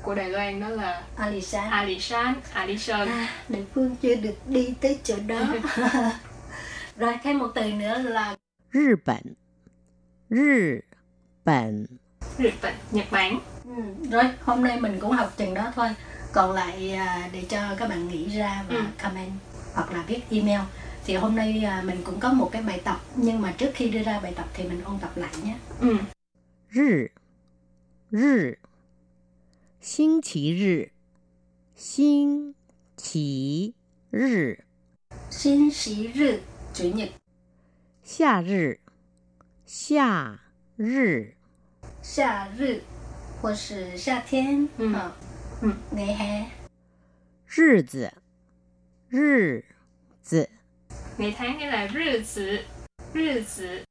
[0.02, 4.98] của Đài Loan đó là Alishan Alishan Alishan à, Định Phương chưa được đi tới
[5.04, 5.40] chỗ đó
[6.96, 8.36] Rồi thêm một từ nữa là
[8.72, 9.22] Nhật Bản
[10.30, 10.84] Nhật
[11.44, 11.86] Bản
[12.38, 13.38] Nhật Bản, Nhật Bản.
[13.64, 15.88] Ừ, rồi hôm nay mình cũng học chừng đó thôi
[16.32, 18.82] còn lại à, để cho các bạn nghĩ ra và ừ.
[19.02, 19.32] comment
[19.74, 20.60] hoặc là viết email
[21.04, 23.90] thì hôm nay à, mình cũng có một cái bài tập nhưng mà trước khi
[23.90, 25.96] đưa ra bài tập thì mình ôn tập lại nhé ừ.
[26.69, 27.11] 日
[28.09, 28.59] 日，
[29.79, 30.91] 星期日，
[31.75, 32.53] 星
[32.97, 33.73] 期
[34.11, 34.59] 日，
[35.31, 36.39] xin xí rư
[36.73, 37.09] chủ nhật
[38.03, 38.79] 夏日，
[39.65, 40.39] 夏
[40.77, 41.35] 日，
[42.01, 42.81] 夏日
[43.41, 45.15] 或是夏天嗯啊
[45.61, 46.45] 嗯 ngày hè
[47.47, 48.11] 日子，
[49.09, 49.63] 日
[50.21, 50.49] 子，
[51.17, 52.59] ngày tháng nghĩa là rư tử
[53.13, 53.83] rư tử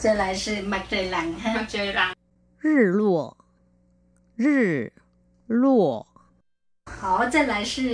[0.00, 2.15] trở lại sự mặt trời lặn ha mặt trời lặn
[2.66, 3.36] 日落，
[4.36, 4.90] 日
[5.46, 6.06] 落，
[6.86, 7.88] họ trở lại sự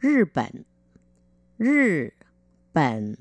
[0.00, 0.64] 日本，
[1.58, 2.12] 日
[2.72, 3.16] 本，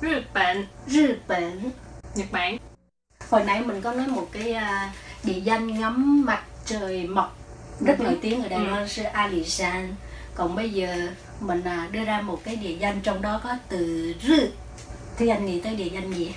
[0.00, 1.70] Nhật Bản Nhật Bản
[2.14, 2.56] Nhật Bản
[3.30, 7.38] hồi nãy mình có nói một cái à, địa danh ngắm mặt trời mọc
[7.80, 8.04] rất Ừ.
[8.04, 8.64] nổi tiếng ở Đài Ừ.
[8.64, 9.94] Loan là Alishan
[10.34, 11.08] còn bây giờ
[11.40, 14.48] mình à, đưa ra một cái địa danh trong đó có từ rư
[15.16, 16.34] thì anh nghĩ tới địa danh gì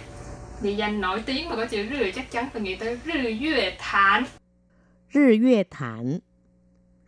[0.62, 3.76] địa danh nổi tiếng mà có chữ rư chắc chắn phải nghĩ tới rư yue
[3.80, 4.24] thản
[5.14, 6.22] 日月潭，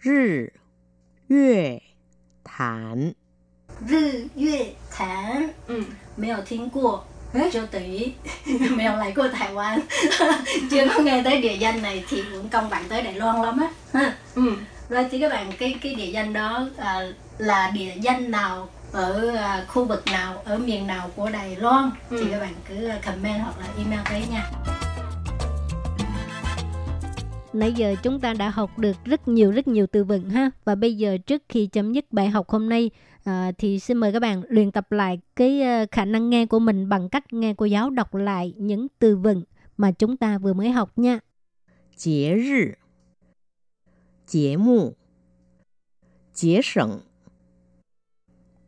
[0.01, 0.51] 日
[1.29, 1.81] 月
[2.43, 3.13] 潭，
[3.87, 5.83] rư yue thản ừ.
[6.15, 7.05] 没有听过
[7.51, 8.11] 就等于
[8.75, 9.81] 没有来过 台湾
[10.69, 13.59] chưa có nghe tới địa danh này thì cũng công bạn tới Đài Loan lắm
[13.59, 14.17] á ha.
[14.35, 14.55] Ừ.
[14.89, 17.01] rồi thì các bạn cái cái địa danh đó à,
[17.37, 21.90] là địa danh nào ở à, khu vực nào ở miền nào của Đài Loan
[22.10, 22.24] ừ.
[22.24, 24.50] thì các bạn cứ à, comment hoặc là email tới nha.
[27.52, 30.50] Nãy giờ chúng ta đã học được rất nhiều rất nhiều từ vựng ha.
[30.64, 32.90] Và bây giờ trước khi chấm dứt bài học hôm nay
[33.24, 36.58] à, thì xin mời các bạn luyện tập lại cái à, khả năng nghe của
[36.58, 39.42] mình bằng cách nghe cô giáo đọc lại những từ vựng
[39.76, 41.18] mà chúng ta vừa mới học nha.
[46.34, 46.62] Chế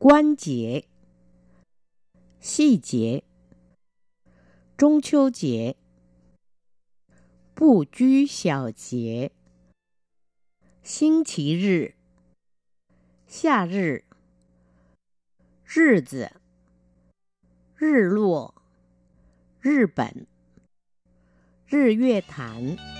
[0.00, 0.88] 关节、
[2.40, 3.22] 细节、
[4.74, 5.76] 中秋节、
[7.52, 9.30] 不拘小节、
[10.82, 11.96] 星期日、
[13.26, 14.06] 夏日、
[15.66, 16.32] 日子、
[17.76, 18.54] 日落、
[19.60, 20.26] 日本、
[21.66, 22.99] 日月潭。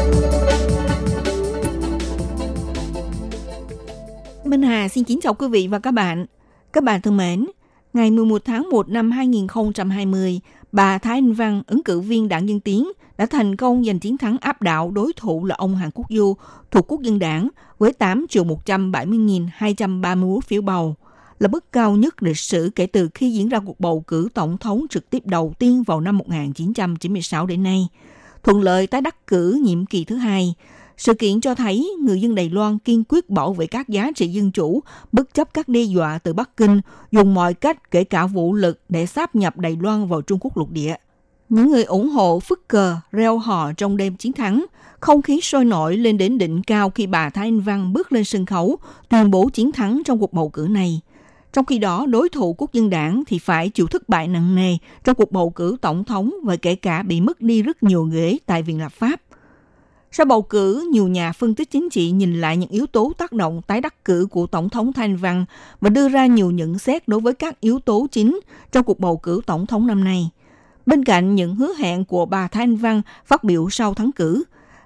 [4.81, 6.25] Hà xin kính chào quý vị và các bạn.
[6.73, 7.45] Các bạn thân mến,
[7.93, 10.39] ngày 11 tháng 1 năm 2020,
[10.71, 14.17] bà Thái Anh Văn, ứng cử viên đảng Dân Tiến, đã thành công giành chiến
[14.17, 16.35] thắng áp đảo đối thủ là ông Hàn Quốc Du
[16.71, 20.95] thuộc Quốc dân đảng với 8 triệu 170.231 phiếu bầu,
[21.39, 24.57] là mức cao nhất lịch sử kể từ khi diễn ra cuộc bầu cử tổng
[24.57, 27.87] thống trực tiếp đầu tiên vào năm 1996 đến nay.
[28.43, 30.55] Thuận lợi tái đắc cử nhiệm kỳ thứ hai,
[31.01, 34.27] sự kiện cho thấy người dân Đài Loan kiên quyết bảo vệ các giá trị
[34.27, 38.25] dân chủ, bất chấp các đe dọa từ Bắc Kinh, dùng mọi cách kể cả
[38.25, 40.95] vũ lực để sáp nhập Đài Loan vào Trung Quốc lục địa.
[41.49, 44.65] Những người ủng hộ phất cờ, reo hò trong đêm chiến thắng,
[44.99, 48.23] không khí sôi nổi lên đến đỉnh cao khi bà Thái Anh Văn bước lên
[48.23, 48.77] sân khấu,
[49.09, 51.01] tuyên bố chiến thắng trong cuộc bầu cử này.
[51.53, 54.77] Trong khi đó, đối thủ quốc dân đảng thì phải chịu thất bại nặng nề
[55.03, 58.37] trong cuộc bầu cử tổng thống và kể cả bị mất đi rất nhiều ghế
[58.45, 59.21] tại Viện Lập pháp.
[60.13, 63.31] Sau bầu cử, nhiều nhà phân tích chính trị nhìn lại những yếu tố tác
[63.31, 65.45] động tái đắc cử của Tổng thống Thanh Văn
[65.81, 68.39] và đưa ra nhiều nhận xét đối với các yếu tố chính
[68.71, 70.29] trong cuộc bầu cử tổng thống năm nay.
[70.85, 74.43] Bên cạnh những hứa hẹn của bà Thanh Văn phát biểu sau thắng cử,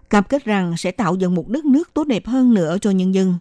[0.09, 3.13] cam kết rằng sẽ tạo dựng một đất nước tốt đẹp hơn nữa cho nhân
[3.13, 3.33] dân.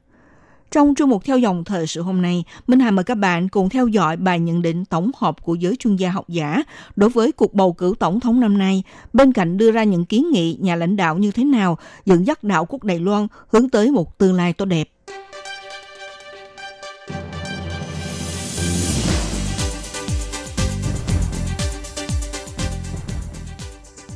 [0.75, 3.69] Trong chương mục theo dòng thời sự hôm nay, Minh Hà mời các bạn cùng
[3.69, 6.63] theo dõi bài nhận định tổng hợp của giới chuyên gia học giả
[6.97, 8.83] đối với cuộc bầu cử tổng thống năm nay,
[9.13, 12.45] bên cạnh đưa ra những kiến nghị nhà lãnh đạo như thế nào dẫn dắt
[12.45, 14.89] đạo quốc Đài Loan hướng tới một tương lai tốt đẹp.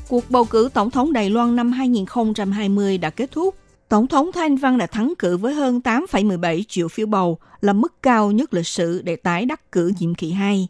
[0.09, 3.55] Cuộc bầu cử tổng thống Đài Loan năm 2020 đã kết thúc
[3.89, 8.03] Tổng thống Thanh Văn đã thắng cử với hơn 8,17 triệu phiếu bầu, là mức
[8.03, 10.69] cao nhất lịch sử để tái đắc cử nhiệm kỳ 2.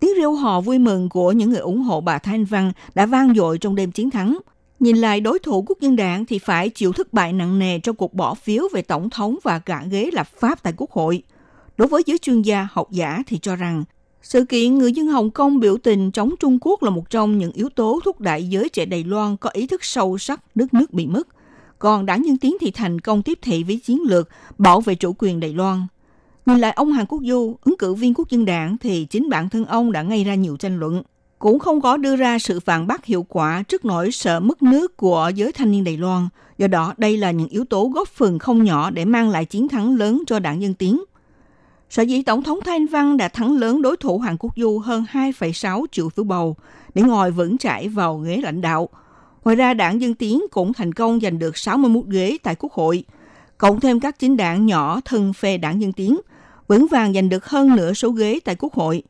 [0.00, 3.34] Tiếng reo hò vui mừng của những người ủng hộ bà Thanh Văn đã vang
[3.34, 4.38] dội trong đêm chiến thắng.
[4.80, 7.96] Nhìn lại đối thủ quốc dân đảng thì phải chịu thất bại nặng nề trong
[7.96, 11.22] cuộc bỏ phiếu về tổng thống và cả ghế lập pháp tại quốc hội.
[11.76, 13.84] Đối với giới chuyên gia học giả thì cho rằng
[14.22, 17.52] sự kiện người dân Hồng Kông biểu tình chống Trung Quốc là một trong những
[17.52, 20.92] yếu tố thúc đẩy giới trẻ Đài Loan có ý thức sâu sắc nước nước
[20.92, 21.28] bị mất
[21.78, 25.14] còn đảng Nhân Tiến thì thành công tiếp thị với chiến lược bảo vệ chủ
[25.18, 25.86] quyền Đài Loan.
[26.46, 29.48] Nhìn lại ông Hàn Quốc Du, ứng cử viên quốc dân đảng thì chính bản
[29.48, 31.02] thân ông đã gây ra nhiều tranh luận.
[31.38, 34.96] Cũng không có đưa ra sự phản bác hiệu quả trước nỗi sợ mất nước
[34.96, 36.28] của giới thanh niên Đài Loan.
[36.58, 39.68] Do đó, đây là những yếu tố góp phần không nhỏ để mang lại chiến
[39.68, 41.04] thắng lớn cho đảng Dân Tiến.
[41.90, 45.04] Sở dĩ Tổng thống Thanh Văn đã thắng lớn đối thủ Hàn Quốc Du hơn
[45.12, 46.56] 2,6 triệu phiếu bầu
[46.94, 48.88] để ngồi vững chãi vào ghế lãnh đạo–
[49.48, 53.04] Ngoài ra, đảng Dân Tiến cũng thành công giành được 61 ghế tại Quốc hội,
[53.58, 56.20] cộng thêm các chính đảng nhỏ thân phe đảng Dân Tiến,
[56.68, 59.02] vững vàng giành được hơn nửa số ghế tại Quốc hội.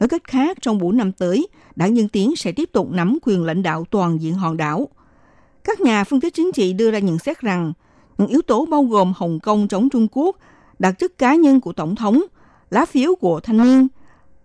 [0.00, 3.44] Nói cách khác, trong 4 năm tới, đảng Dân Tiến sẽ tiếp tục nắm quyền
[3.44, 4.88] lãnh đạo toàn diện hòn đảo.
[5.64, 7.72] Các nhà phân tích chính trị đưa ra nhận xét rằng,
[8.18, 10.36] những yếu tố bao gồm Hồng Kông chống Trung Quốc,
[10.78, 12.22] đặc chức cá nhân của Tổng thống,
[12.70, 13.88] lá phiếu của thanh niên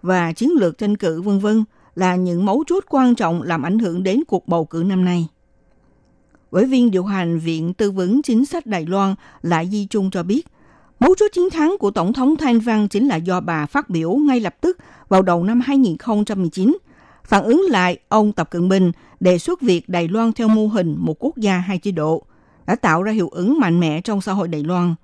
[0.02, 1.64] và chiến lược tranh cử vân vân
[1.96, 5.28] là những mấu chốt quan trọng làm ảnh hưởng đến cuộc bầu cử năm nay.
[6.56, 10.24] Ủy viên điều hành Viện Tư vấn Chính sách Đài Loan Lại Di Trung cho
[10.24, 10.48] biết,
[11.00, 14.14] mấu chốt chiến thắng của Tổng thống Thanh Văn chính là do bà phát biểu
[14.14, 14.78] ngay lập tức
[15.10, 16.78] vào đầu năm 2019,
[17.24, 20.96] phản ứng lại ông Tập Cận Bình đề xuất việc Đài Loan theo mô hình
[21.00, 22.24] một quốc gia hai chế độ,
[22.66, 24.96] đã tạo ra hiệu ứng mạnh mẽ trong xã hội Đài Loan,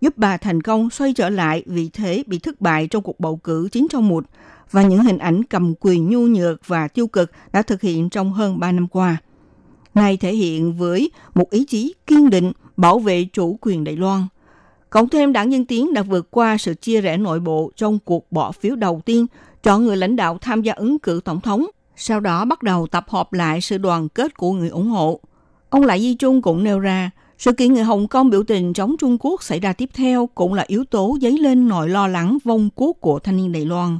[0.00, 3.36] giúp bà thành công xoay trở lại vị thế bị thất bại trong cuộc bầu
[3.36, 4.24] cử 9 trong 1
[4.70, 8.32] và những hình ảnh cầm quyền nhu nhược và tiêu cực đã thực hiện trong
[8.32, 9.16] hơn 3 năm qua.
[9.98, 14.22] Ngài thể hiện với một ý chí kiên định bảo vệ chủ quyền Đài Loan.
[14.90, 18.32] Cộng thêm đảng Dân Tiến đã vượt qua sự chia rẽ nội bộ trong cuộc
[18.32, 19.26] bỏ phiếu đầu tiên
[19.62, 23.04] chọn người lãnh đạo tham gia ứng cử tổng thống, sau đó bắt đầu tập
[23.08, 25.20] hợp lại sự đoàn kết của người ủng hộ.
[25.70, 28.96] Ông Lại Di Trung cũng nêu ra, sự kiện người Hồng Kông biểu tình chống
[28.98, 32.38] Trung Quốc xảy ra tiếp theo cũng là yếu tố dấy lên nỗi lo lắng
[32.44, 33.98] vong quốc của thanh niên Đài Loan.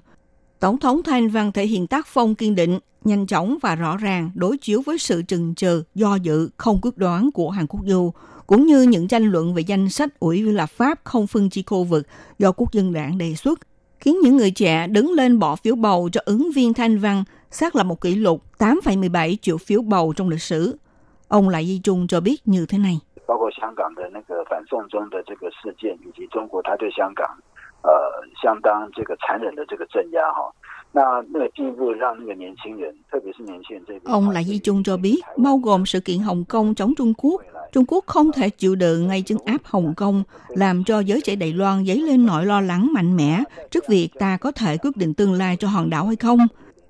[0.60, 4.32] Tổng thống Thanh Văn thể hiện tác phong kiên định, nhanh chóng và rõ ràng
[4.36, 8.12] đối chiếu với sự chừng chờ, do dự, không quyết đoán của Hàn Quốc Du,
[8.47, 11.62] cũng như những tranh luận về danh sách ủy viên lập pháp không phân chia
[11.66, 12.08] khu vực
[12.39, 13.60] do quốc dân đảng đề xuất,
[13.99, 17.76] khiến những người trẻ đứng lên bỏ phiếu bầu cho ứng viên Thanh Văn xác
[17.76, 20.78] lập một kỷ lục 8,17 triệu phiếu bầu trong lịch sử.
[21.28, 22.99] Ông Lại Di Trung cho biết như thế này.
[23.26, 27.26] 包括香港的那个反送中的这个事件，以及中国他对香港
[27.88, 27.91] 呃
[28.41, 30.51] 相当这个残忍的这个镇压哈。
[30.95, 31.01] 那
[31.34, 37.41] 那个进一步让那个年轻人，特别是年轻人这边， Ông Lại Di Trung cho biết, bao gồm sự kiện Hồng Kông chống Trung Quốc,
[37.72, 41.36] Trung Quốc không thể chịu đựng ngay trấn áp Hồng Kông, làm cho giới trẻ
[41.36, 44.97] Đài Loan dấy lên nỗi lo lắng mạnh mẽ trước việc ta có thể quyết
[44.97, 46.39] định tương lai cho hòn đảo hay không.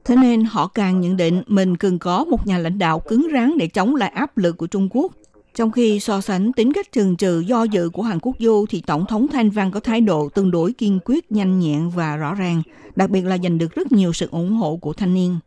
[0.06, 3.58] Thế nên họ càng nhận định mình cần có một nhà lãnh đạo cứng rắn
[3.58, 5.12] để chống lại áp lực của Trung Quốc.
[5.59, 8.83] trong khi so sánh tính cách trừng trừ do dự của Hàn Quốc Du thì
[8.87, 12.35] Tổng thống Thanh Văn có thái độ tương đối kiên quyết, nhanh nhẹn và rõ
[12.35, 12.63] ràng,
[12.97, 15.39] đặc biệt là giành được rất nhiều sự ủng hộ của thanh niên.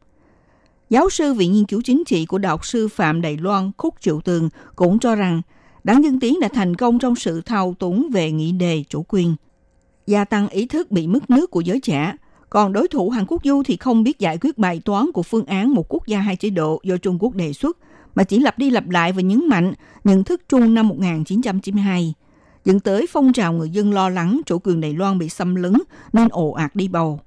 [0.89, 3.95] Giáo sư Viện Nghiên cứu Chính trị của Đại học Sư phạm Đài Loan Khúc
[3.99, 5.41] Triệu Tường cũng cho rằng
[5.83, 9.35] Đảng Dân Tiến đã thành công trong sự thao túng về nghị đề chủ quyền,
[10.07, 12.13] gia tăng ý thức bị mất nước của giới trẻ.
[12.49, 15.45] Còn đối thủ Hàn Quốc Du thì không biết giải quyết bài toán của phương
[15.45, 17.77] án một quốc gia hai chế độ do Trung Quốc đề xuất,
[18.14, 19.72] mà chỉ lặp đi lặp lại và nhấn mạnh
[20.04, 22.14] nhận thức chung năm 1992,
[22.64, 25.72] dẫn tới phong trào người dân lo lắng chủ quyền Đài Loan bị xâm lấn
[26.12, 27.20] nên ồ ạt đi bầu.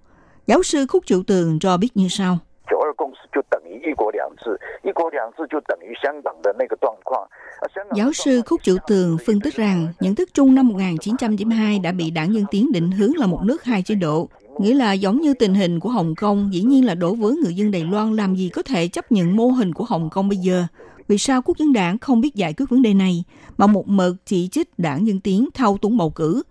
[0.48, 2.38] Giáo sư Khúc Triệu Tường cho biết như sau.
[2.72, 7.28] 九二共识就等于一国两制，一国两制就等于香港的那个状况。
[7.62, 12.12] 啊，香港的 Giáo sư Khúc Triệu Tường phân tích rằng nhận thức chung năm 1992 đã bị
[12.12, 15.35] đảng Dân Tiến định hướng là một nước hai chế độ, nghĩa là giống như
[15.35, 18.35] tình hình của Hồng Kông, dĩ nhiên là đối với người dân Đài Loan làm
[18.35, 20.67] gì có thể chấp nhận mô hình của Hồng Kông bây giờ.
[21.09, 23.25] Vì sao quốc dân đảng không biết giải quyết vấn đề này,
[23.59, 26.43] mà một mực chỉ trích đảng Dân Tiến thao túng bầu cử?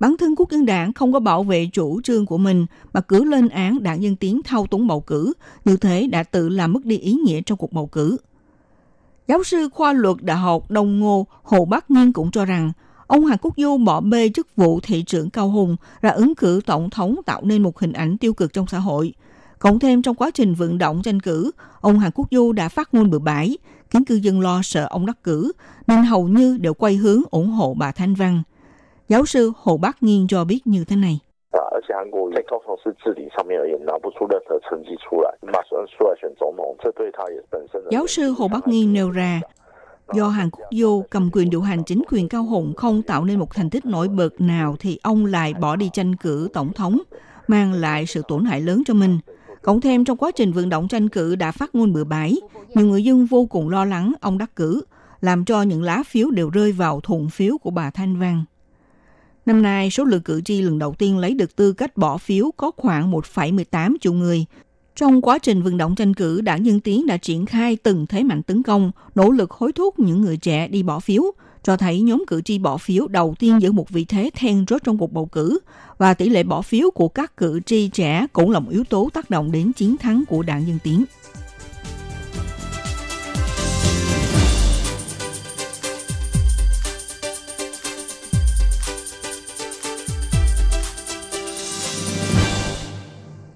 [0.00, 3.24] Bản thân quốc dân đảng không có bảo vệ chủ trương của mình mà cứ
[3.24, 5.32] lên án đảng Dân Tiến thao túng bầu cử,
[5.64, 8.16] như thế đã tự làm mất đi ý nghĩa trong cuộc bầu cử.
[9.28, 12.72] Giáo sư khoa luật Đại học Đông Ngô Hồ Bắc Nhiên cũng cho rằng
[13.08, 16.60] ông Hàn Quốc Du bỏ bê chức vụ thị trưởng Cao Hùng ra ứng cử
[16.66, 19.12] tổng thống tạo nên một hình ảnh tiêu cực trong xã hội.
[19.58, 21.50] Cộng thêm trong quá trình vận động tranh cử,
[21.80, 23.58] ông Hàn Quốc Du đã phát ngôn bừa bãi,
[23.90, 25.52] khiến cư dân lo sợ ông đắc cử,
[25.86, 28.42] nên hầu như đều quay hướng ủng hộ bà Thanh Văn.
[29.08, 31.18] Giáo sư Hồ Bác Nghiên cho biết như thế này.
[37.90, 39.40] Giáo sư Hồ Bắc Nghiên nêu ra,
[40.14, 43.38] do Hàn Quốc vô cầm quyền điều hành chính quyền Cao Hùng không tạo nên
[43.38, 47.00] một thành tích nổi bật nào thì ông lại bỏ đi tranh cử tổng thống,
[47.48, 49.18] mang lại sự tổn hại lớn cho mình.
[49.62, 52.36] Cộng thêm trong quá trình vận động tranh cử đã phát ngôn bừa bãi,
[52.74, 54.82] nhiều người dân vô cùng lo lắng ông đắc cử,
[55.20, 58.44] làm cho những lá phiếu đều rơi vào thùng phiếu của bà Thanh Văn.
[59.46, 62.50] Năm nay, số lượng cử tri lần đầu tiên lấy được tư cách bỏ phiếu
[62.56, 64.44] có khoảng 1,18 triệu người.
[64.98, 68.22] Trong quá trình vận động tranh cử, đảng Dân Tiến đã triển khai từng thế
[68.22, 71.22] mạnh tấn công, nỗ lực hối thúc những người trẻ đi bỏ phiếu,
[71.62, 74.82] cho thấy nhóm cử tri bỏ phiếu đầu tiên giữ một vị thế then chốt
[74.84, 75.58] trong cuộc bầu cử
[75.98, 79.08] và tỷ lệ bỏ phiếu của các cử tri trẻ cũng là một yếu tố
[79.14, 81.04] tác động đến chiến thắng của đảng Dân Tiến.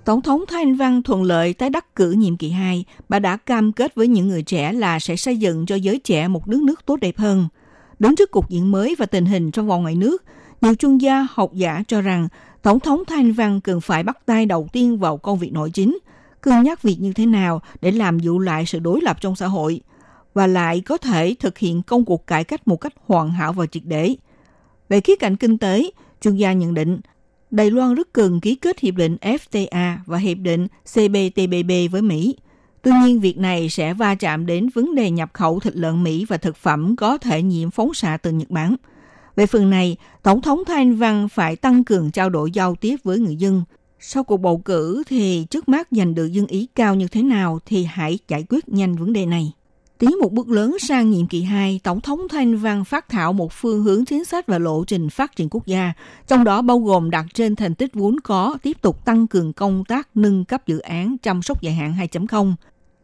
[0.05, 3.73] Tổng thống Thanh Văn thuận lợi tái đắc cử nhiệm kỳ 2, bà đã cam
[3.73, 6.87] kết với những người trẻ là sẽ xây dựng cho giới trẻ một nước nước
[6.87, 7.49] tốt đẹp hơn.
[7.99, 10.25] Đứng trước cục diện mới và tình hình trong vòng ngoài nước,
[10.61, 12.29] nhiều chuyên gia học giả cho rằng
[12.63, 15.99] Tổng thống Thanh Văn cần phải bắt tay đầu tiên vào công việc nội chính,
[16.41, 19.47] cân nhắc việc như thế nào để làm dịu lại sự đối lập trong xã
[19.47, 19.81] hội,
[20.35, 23.67] và lại có thể thực hiện công cuộc cải cách một cách hoàn hảo và
[23.67, 24.15] triệt để.
[24.89, 25.91] Về khía cạnh kinh tế,
[26.21, 27.01] chuyên gia nhận định
[27.53, 32.37] Đài Loan rất cần ký kết hiệp định FTA và hiệp định CPTPP với Mỹ.
[32.83, 36.25] Tuy nhiên, việc này sẽ va chạm đến vấn đề nhập khẩu thịt lợn Mỹ
[36.29, 38.77] và thực phẩm có thể nhiễm phóng xạ từ Nhật Bản.
[39.37, 43.19] Về phần này, Tổng thống Thanh Văn phải tăng cường trao đổi giao tiếp với
[43.19, 43.65] người dân.
[44.01, 47.59] Sau cuộc bầu cử thì trước mắt giành được dân ý cao như thế nào
[47.67, 49.53] thì hãy giải quyết nhanh vấn đề này.
[50.03, 53.53] Tiến một bước lớn sang nhiệm kỳ 2, Tổng thống Thanh Văn phát thảo một
[53.53, 55.93] phương hướng chính sách và lộ trình phát triển quốc gia,
[56.27, 59.85] trong đó bao gồm đặt trên thành tích vốn có tiếp tục tăng cường công
[59.85, 62.55] tác nâng cấp dự án chăm sóc dài hạn 2.0,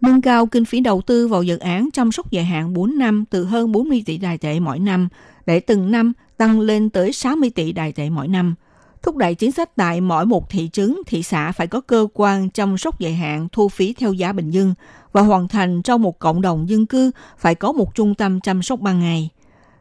[0.01, 3.25] nâng cao kinh phí đầu tư vào dự án chăm sóc dài hạn 4 năm
[3.31, 5.09] từ hơn 40 tỷ đài tệ mỗi năm,
[5.47, 8.55] để từng năm tăng lên tới 60 tỷ đài tệ mỗi năm,
[9.03, 12.51] thúc đẩy chính sách tại mỗi một thị trấn, thị xã phải có cơ quan
[12.51, 14.75] chăm sóc dài hạn thu phí theo giá bình dân
[15.13, 18.63] và hoàn thành trong một cộng đồng dân cư phải có một trung tâm chăm
[18.63, 19.31] sóc ban ngày.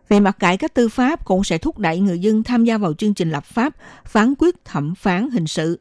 [0.09, 2.93] Về mặt cải cách tư pháp cũng sẽ thúc đẩy người dân tham gia vào
[2.93, 3.73] chương trình lập pháp,
[4.05, 5.79] phán quyết thẩm phán hình sự.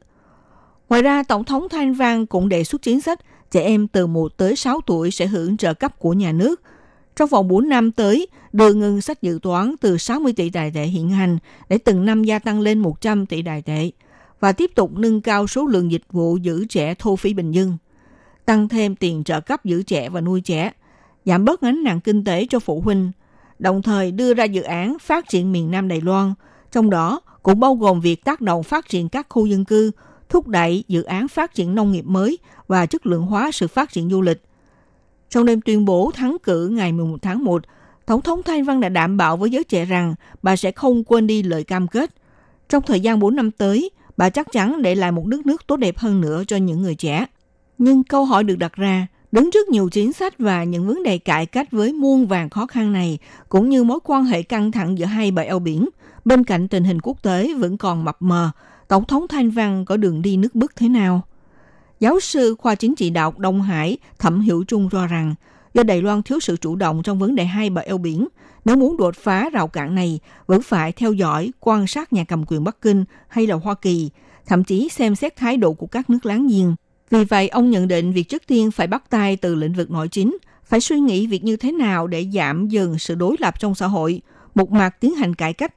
[0.89, 3.19] Ngoài ra, Tổng thống Thanh Văn cũng đề xuất chính sách
[3.51, 6.61] trẻ em từ 1 tới 6 tuổi sẽ hưởng trợ cấp của nhà nước.
[7.17, 10.83] Trong vòng 4 năm tới, đưa ngân sách dự toán từ 60 tỷ đài tệ
[10.83, 11.37] hiện hành
[11.69, 13.91] để từng năm gia tăng lên 100 tỷ đài tệ
[14.39, 17.77] và tiếp tục nâng cao số lượng dịch vụ giữ trẻ thu phí bình dân,
[18.45, 20.71] tăng thêm tiền trợ cấp giữ trẻ và nuôi trẻ,
[21.25, 23.11] giảm bớt gánh nặng kinh tế cho phụ huynh,
[23.59, 26.33] đồng thời đưa ra dự án phát triển miền Nam Đài Loan,
[26.71, 29.91] trong đó cũng bao gồm việc tác động phát triển các khu dân cư,
[30.29, 32.37] thúc đẩy dự án phát triển nông nghiệp mới
[32.67, 34.41] và chất lượng hóa sự phát triển du lịch.
[35.29, 37.63] Trong đêm tuyên bố thắng cử ngày 11 tháng 1,
[38.05, 41.27] Tổng thống Thanh Văn đã đảm bảo với giới trẻ rằng bà sẽ không quên
[41.27, 42.15] đi lời cam kết.
[42.69, 45.77] Trong thời gian 4 năm tới, bà chắc chắn để lại một đất nước tốt
[45.77, 47.25] đẹp hơn nữa cho những người trẻ.
[47.77, 51.17] Nhưng câu hỏi được đặt ra, đứng trước nhiều chính sách và những vấn đề
[51.17, 53.17] cải cách với muôn vàng khó khăn này,
[53.49, 55.89] cũng như mối quan hệ căng thẳng giữa hai bờ eo biển,
[56.25, 58.51] bên cạnh tình hình quốc tế vẫn còn mập mờ,
[58.87, 61.21] Tổng thống Thanh Văn có đường đi nước bước thế nào?
[61.99, 65.35] Giáo sư khoa chính trị đạo Đông Hải Thẩm Hiểu Trung cho rằng,
[65.73, 68.27] do Đài Loan thiếu sự chủ động trong vấn đề hai bờ eo biển,
[68.65, 72.43] nếu muốn đột phá rào cản này, vẫn phải theo dõi, quan sát nhà cầm
[72.47, 74.09] quyền Bắc Kinh hay là Hoa Kỳ,
[74.45, 76.75] thậm chí xem xét thái độ của các nước láng giềng.
[77.09, 80.07] Vì vậy, ông nhận định việc trước tiên phải bắt tay từ lĩnh vực nội
[80.07, 83.75] chính, phải suy nghĩ việc như thế nào để giảm dần sự đối lập trong
[83.75, 84.21] xã hội,
[84.55, 85.73] một mặt tiến hành cải cách.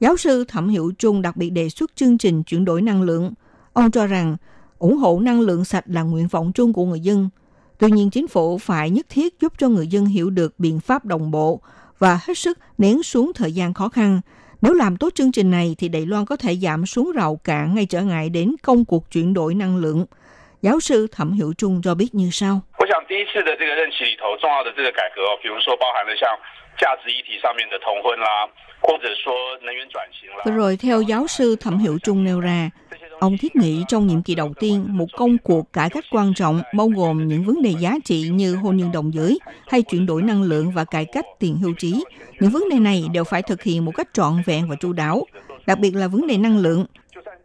[0.00, 3.32] Giáo sư Thẩm Hiểu Trung đặc biệt đề xuất chương trình chuyển đổi năng lượng.
[3.72, 4.36] Ông cho rằng
[4.78, 7.28] ủng hộ năng lượng sạch là nguyện vọng chung của người dân.
[7.78, 11.04] Tuy nhiên, chính phủ phải nhất thiết giúp cho người dân hiểu được biện pháp
[11.04, 11.60] đồng bộ
[11.98, 14.20] và hết sức nén xuống thời gian khó khăn.
[14.62, 17.74] Nếu làm tốt chương trình này thì Đài Loan có thể giảm xuống rào cản
[17.74, 20.06] ngay trở ngại đến công cuộc chuyển đổi năng lượng.
[20.62, 22.60] Giáo sư Thẩm Hiệu Trung cho biết như sau.
[30.44, 32.70] Vừa rồi theo giáo sư Thẩm Hiệu Trung nêu ra,
[33.20, 36.62] ông thiết nghĩ trong nhiệm kỳ đầu tiên, một công cuộc cải cách quan trọng
[36.76, 40.22] bao gồm những vấn đề giá trị như hôn nhân đồng giới hay chuyển đổi
[40.22, 42.04] năng lượng và cải cách tiền hưu trí.
[42.40, 45.26] Những vấn đề này đều phải thực hiện một cách trọn vẹn và chu đáo,
[45.66, 46.86] đặc biệt là vấn đề năng lượng.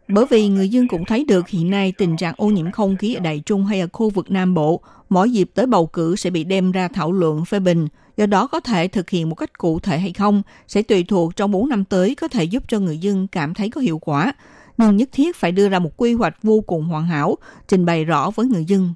[0.08, 3.14] Bởi vì người dân cũng thấy được hiện nay tình trạng ô nhiễm không khí
[3.14, 6.30] ở Đại Trung hay ở khu vực Nam Bộ, mỗi dịp tới bầu cử sẽ
[6.30, 7.88] bị đem ra thảo luận phê bình.
[8.16, 11.36] Do đó có thể thực hiện một cách cụ thể hay không sẽ tùy thuộc
[11.36, 14.32] trong 4 năm tới có thể giúp cho người dân cảm thấy có hiệu quả.
[14.78, 17.36] Nhưng nhất thiết phải đưa ra một quy hoạch vô cùng hoàn hảo,
[17.68, 18.94] trình bày rõ với người dân.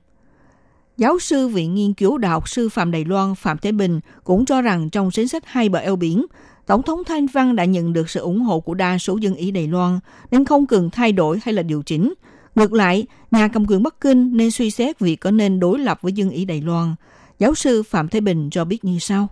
[0.96, 4.44] Giáo sư Viện Nghiên cứu Đại học Sư phạm Đài Loan Phạm Thế Bình cũng
[4.44, 6.26] cho rằng trong chính sách hai bờ eo biển,
[6.66, 9.50] Tổng thống Thanh Văn đã nhận được sự ủng hộ của đa số dân Ý
[9.50, 9.98] Đài Loan,
[10.30, 12.14] nên không cần thay đổi hay là điều chỉnh.
[12.54, 15.98] Ngược lại, nhà cầm quyền Bắc Kinh nên suy xét việc có nên đối lập
[16.02, 16.94] với dân Ý Đài Loan.
[17.38, 19.28] Giáo sư Phạm Thế Bình cho biết như sau.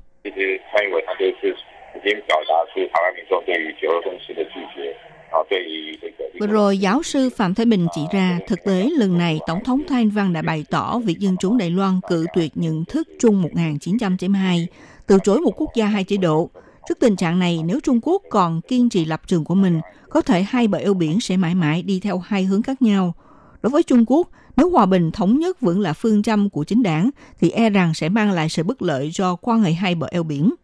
[6.40, 9.82] Vừa rồi, giáo sư Phạm Thái Bình chỉ ra, thực tế lần này Tổng thống
[9.88, 13.42] Thanh Văn đã bày tỏ việc Dân chủ Đài Loan cự tuyệt nhận thức Trung
[13.42, 14.68] 1992,
[15.06, 16.50] từ chối một quốc gia hai chế độ.
[16.88, 20.22] Trước tình trạng này, nếu Trung Quốc còn kiên trì lập trường của mình, có
[20.22, 23.14] thể hai bờ eo biển sẽ mãi mãi đi theo hai hướng khác nhau.
[23.62, 26.82] Đối với Trung Quốc, nếu hòa bình thống nhất vẫn là phương châm của chính
[26.82, 27.10] đảng,
[27.40, 30.22] thì e rằng sẽ mang lại sự bất lợi cho quan hệ hai bờ eo
[30.22, 30.54] biển.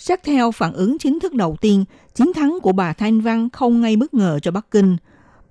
[0.00, 1.84] Xét theo phản ứng chính thức đầu tiên,
[2.14, 4.96] chiến thắng của bà Thanh Văn không gây bất ngờ cho Bắc Kinh.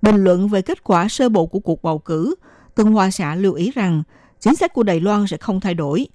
[0.02, 2.34] Bình luận về kết quả sơ bộ của cuộc bầu cử,
[2.74, 4.02] Tân Hoa Xã lưu ý rằng
[4.40, 6.06] chính sách của Đài Loan sẽ không thay đổi.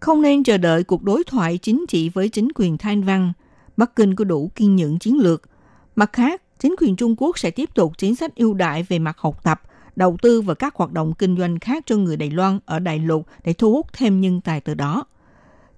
[0.00, 3.32] Không nên chờ đợi cuộc đối thoại chính trị với chính quyền Thanh Văn.
[3.76, 5.42] Bắc Kinh có đủ kiên nhẫn chiến lược.
[5.96, 9.18] Mặt khác, chính quyền Trung Quốc sẽ tiếp tục chính sách ưu đại về mặt
[9.18, 9.62] học tập,
[9.96, 12.98] đầu tư và các hoạt động kinh doanh khác cho người Đài Loan ở Đại
[12.98, 15.06] lục để thu hút thêm nhân tài từ đó.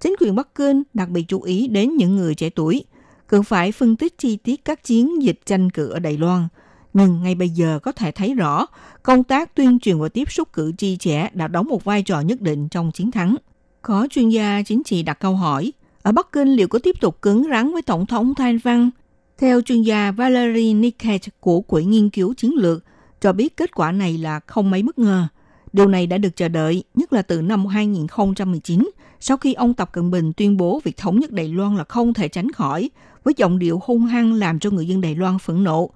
[0.00, 2.84] Chính quyền Bắc Kinh đặc biệt chú ý đến những người trẻ tuổi,
[3.26, 6.48] cần phải phân tích chi tiết các chiến dịch tranh cử ở Đài Loan.
[6.92, 8.66] Nhưng ngay bây giờ có thể thấy rõ,
[9.02, 12.20] công tác tuyên truyền và tiếp xúc cử tri trẻ đã đóng một vai trò
[12.20, 13.36] nhất định trong chiến thắng.
[13.82, 15.72] Có chuyên gia chính trị đặt câu hỏi,
[16.02, 18.90] ở Bắc Kinh liệu có tiếp tục cứng rắn với Tổng thống Thanh Văn?
[19.38, 22.84] Theo chuyên gia Valery Niket của Quỹ Nghiên cứu Chiến lược,
[23.20, 25.26] cho biết kết quả này là không mấy bất ngờ.
[25.74, 29.92] Điều này đã được chờ đợi, nhất là từ năm 2019, sau khi ông Tập
[29.92, 32.90] Cận Bình tuyên bố việc thống nhất Đài Loan là không thể tránh khỏi,
[33.24, 35.90] với giọng điệu hung hăng làm cho người dân Đài Loan phẫn nộ.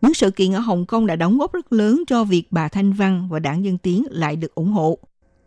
[0.00, 2.92] Những sự kiện ở Hồng Kông đã đóng góp rất lớn cho việc bà Thanh
[2.92, 4.98] Văn và đảng Dân Tiến lại được ủng hộ.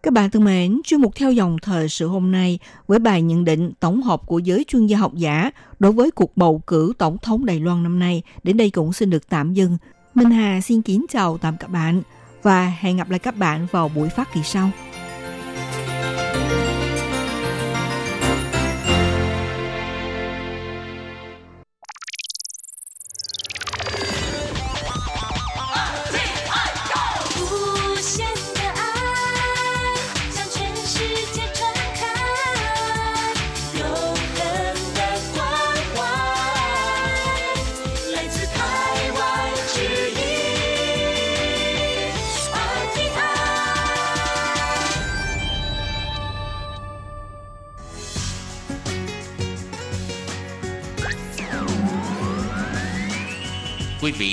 [0.04, 3.46] Các bạn thân mến, chuyên mục theo dòng thời sự hôm nay với bài nhận
[3.46, 7.18] định tổng hợp của giới chuyên gia học giả đối với cuộc bầu cử tổng
[7.18, 9.78] thống Đài Loan năm nay đến đây cũng xin được tạm dừng.
[10.16, 12.02] Minh Hà xin kính chào tạm các bạn
[12.48, 14.70] và hẹn gặp lại các bạn vào buổi phát kỳ sau.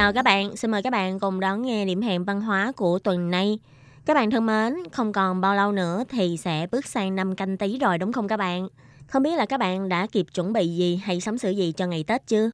[0.00, 0.56] Chào các bạn.
[0.56, 3.58] Xin mời các bạn cùng đón nghe điểm hẹn văn hóa của tuần này.
[4.06, 7.56] Các bạn thân mến, không còn bao lâu nữa thì sẽ bước sang năm canh
[7.56, 8.68] tí rồi đúng không các bạn?
[9.06, 11.86] Không biết là các bạn đã kịp chuẩn bị gì hay sắm sửa gì cho
[11.86, 12.50] ngày Tết chưa?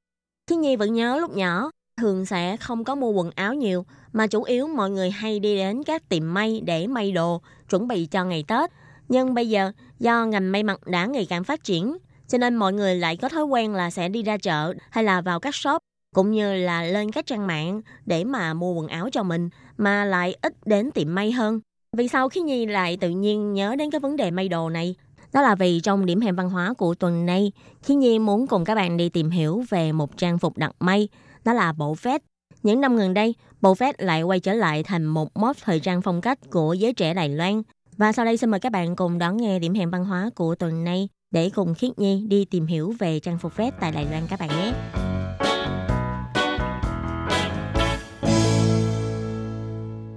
[0.51, 1.70] Thiên Nhi vẫn nhớ lúc nhỏ,
[2.01, 5.57] thường sẽ không có mua quần áo nhiều, mà chủ yếu mọi người hay đi
[5.57, 7.40] đến các tiệm may để may đồ,
[7.70, 8.70] chuẩn bị cho ngày Tết.
[9.09, 11.97] Nhưng bây giờ, do ngành may mặc đã ngày càng phát triển,
[12.28, 15.20] cho nên mọi người lại có thói quen là sẽ đi ra chợ hay là
[15.20, 15.82] vào các shop
[16.16, 20.04] cũng như là lên các trang mạng để mà mua quần áo cho mình mà
[20.04, 21.60] lại ít đến tiệm may hơn.
[21.96, 24.94] Vì sao khi Nhi lại tự nhiên nhớ đến cái vấn đề may đồ này?
[25.32, 27.52] Đó là vì trong điểm hẹn văn hóa của tuần này,
[27.82, 31.08] khi Nhi muốn cùng các bạn đi tìm hiểu về một trang phục đặc may,
[31.44, 32.22] đó là bộ vest.
[32.62, 36.02] Những năm gần đây, bộ vest lại quay trở lại thành một mốt thời trang
[36.02, 37.62] phong cách của giới trẻ Đài Loan.
[37.96, 40.54] Và sau đây xin mời các bạn cùng đón nghe điểm hẹn văn hóa của
[40.54, 44.04] tuần này để cùng Khiết Nhi đi tìm hiểu về trang phục vest tại Đài
[44.04, 44.72] Loan các bạn nhé.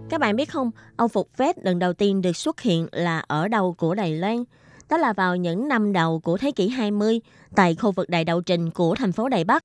[0.10, 3.48] Các bạn biết không, ông phục vest lần đầu tiên được xuất hiện là ở
[3.48, 4.44] đầu của Đài Loan.
[4.90, 7.20] Đó là vào những năm đầu của thế kỷ 20
[7.56, 9.64] tại khu vực Đại Đạo Trình của thành phố Đài Bắc.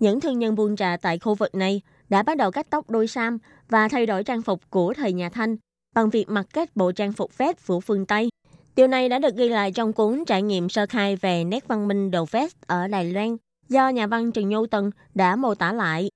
[0.00, 3.06] Những thương nhân buôn trà tại khu vực này đã bắt đầu cắt tóc đôi
[3.06, 3.38] sam
[3.68, 5.56] và thay đổi trang phục của thời nhà Thanh
[5.94, 8.28] bằng việc mặc kết bộ trang phục vest của phương Tây.
[8.76, 11.88] Điều này đã được ghi lại trong cuốn trải nghiệm sơ khai về nét văn
[11.88, 13.36] minh đồ vest ở Đài Loan
[13.68, 16.10] do nhà văn Trần Nhu Tần đã mô tả lại.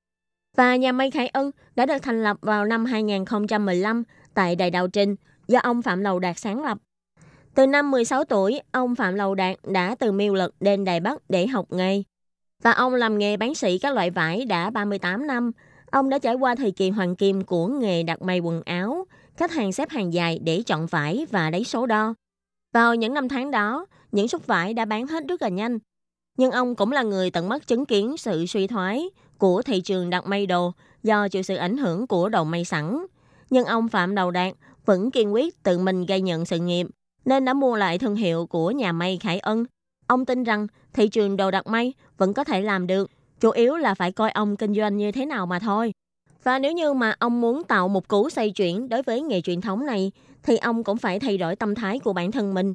[0.56, 4.02] Và nhà may Khải Ân đã được thành lập vào năm 2015
[4.34, 5.16] tại Đại Đạo Trình
[5.48, 6.78] do ông Phạm Lầu Đạt sáng lập.
[7.54, 11.30] Từ năm 16 tuổi, ông Phạm Lầu Đạt đã từ miêu lực đến Đài Bắc
[11.30, 12.02] để học nghề.
[12.62, 15.52] Và ông làm nghề bán sĩ các loại vải đã 38 năm.
[15.90, 19.52] Ông đã trải qua thời kỳ hoàng kim của nghề đặt may quần áo, khách
[19.52, 22.14] hàng xếp hàng dài để chọn vải và lấy số đo.
[22.72, 25.78] Vào những năm tháng đó, những suất vải đã bán hết rất là nhanh.
[26.36, 29.08] Nhưng ông cũng là người tận mắt chứng kiến sự suy thoái
[29.38, 30.72] của thị trường đặt may đồ
[31.02, 33.06] do chịu sự ảnh hưởng của đầu may sẵn.
[33.50, 34.54] Nhưng ông Phạm Đầu Đạt
[34.86, 36.86] vẫn kiên quyết tự mình gây nhận sự nghiệp,
[37.24, 39.64] nên đã mua lại thương hiệu của nhà may Khải Ân.
[40.06, 43.10] Ông tin rằng thị trường đồ đặt may vẫn có thể làm được,
[43.40, 45.92] chủ yếu là phải coi ông kinh doanh như thế nào mà thôi.
[46.42, 49.60] Và nếu như mà ông muốn tạo một cú xoay chuyển đối với nghề truyền
[49.60, 50.12] thống này,
[50.42, 52.74] thì ông cũng phải thay đổi tâm thái của bản thân mình.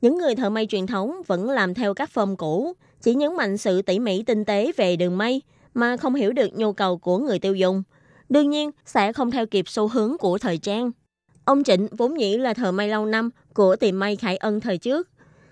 [0.00, 3.56] Những người thợ may truyền thống vẫn làm theo các form cũ, chỉ nhấn mạnh
[3.56, 5.40] sự tỉ mỉ tinh tế về đường may,
[5.74, 7.82] mà không hiểu được nhu cầu của người tiêu dùng.
[8.28, 10.90] Đương nhiên, sẽ không theo kịp xu hướng của thời trang.
[11.44, 14.78] Ông Trịnh vốn dĩ là thợ may lâu năm của tiệm may Khải Ân thời
[14.78, 15.08] trước.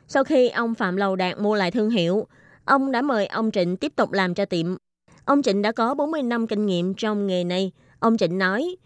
[0.09, 2.27] Sau khi ông Phạm Lầu Đạt mua lại thương hiệu,
[2.65, 4.77] ông đã mời ông Trịnh tiếp tục làm cho tiệm.
[5.25, 7.73] Ông Trịnh đã có 40 năm kinh nghiệm trong nghề này.
[7.99, 8.77] Ông Trịnh nói,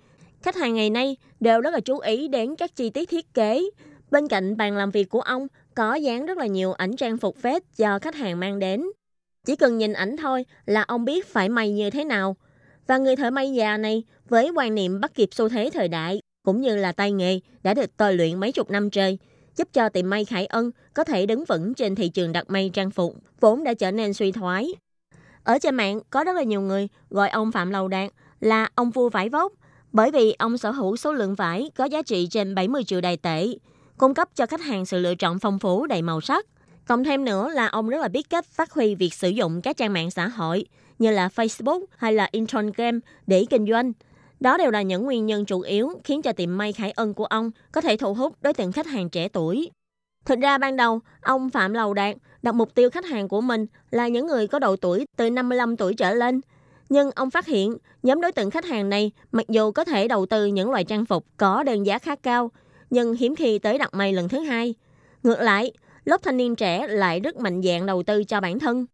[0.42, 3.62] khách hàng ngày nay đều rất là chú ý đến các chi tiết thiết kế.
[4.10, 7.42] Bên cạnh bàn làm việc của ông có dán rất là nhiều ảnh trang phục
[7.42, 8.86] vest do khách hàng mang đến.
[9.46, 12.36] Chỉ cần nhìn ảnh thôi là ông biết phải may như thế nào.
[12.86, 16.20] Và người thợ may già này với quan niệm bắt kịp xu thế thời đại
[16.44, 19.18] cũng như là tay nghề đã được tôi luyện mấy chục năm trời,
[19.56, 22.70] giúp cho tiệm may Khải Ân có thể đứng vững trên thị trường đặt may
[22.74, 24.68] trang phục vốn đã trở nên suy thoái.
[25.44, 28.90] Ở trên mạng có rất là nhiều người gọi ông Phạm Lầu Đạt là ông
[28.90, 29.52] vua vải vóc
[29.92, 33.16] bởi vì ông sở hữu số lượng vải có giá trị trên 70 triệu đài
[33.16, 33.46] tệ,
[33.98, 36.46] cung cấp cho khách hàng sự lựa chọn phong phú đầy màu sắc.
[36.86, 39.76] Cộng thêm nữa là ông rất là biết cách phát huy việc sử dụng các
[39.76, 40.66] trang mạng xã hội
[40.98, 43.92] như là Facebook hay là Instagram để kinh doanh.
[44.40, 47.24] Đó đều là những nguyên nhân chủ yếu khiến cho tiệm may Khải Ân của
[47.24, 49.70] ông có thể thu hút đối tượng khách hàng trẻ tuổi.
[50.24, 53.66] Thực ra ban đầu, ông Phạm Lầu Đạt đặt mục tiêu khách hàng của mình
[53.90, 56.40] là những người có độ tuổi từ 55 tuổi trở lên.
[56.88, 60.26] Nhưng ông phát hiện nhóm đối tượng khách hàng này mặc dù có thể đầu
[60.26, 62.50] tư những loại trang phục có đơn giá khá cao,
[62.90, 64.74] nhưng hiếm khi tới đặt may lần thứ hai.
[65.22, 65.72] Ngược lại,
[66.04, 68.86] lớp thanh niên trẻ lại rất mạnh dạn đầu tư cho bản thân.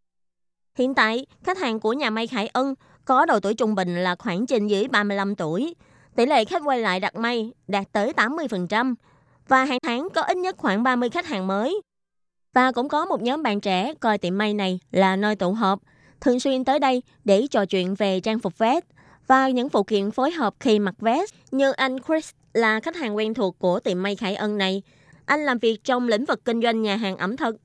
[0.74, 4.16] Hiện tại, khách hàng của nhà may Khải Ân có độ tuổi trung bình là
[4.18, 5.74] khoảng trên dưới 35 tuổi.
[6.16, 8.94] Tỷ lệ khách quay lại đặt may đạt tới 80%,
[9.48, 11.80] và hàng tháng có ít nhất khoảng 30 khách hàng mới.
[12.54, 15.80] Và cũng có một nhóm bạn trẻ coi tiệm may này là nơi tụ họp,
[16.20, 18.84] thường xuyên tới đây để trò chuyện về trang phục vest
[19.26, 23.16] và những phụ kiện phối hợp khi mặc vest như anh Chris là khách hàng
[23.16, 24.82] quen thuộc của tiệm may Khải Ân này.
[25.28, 27.56] Anh làm việc trong lĩnh vực kinh doanh nhà hàng ẩm thực.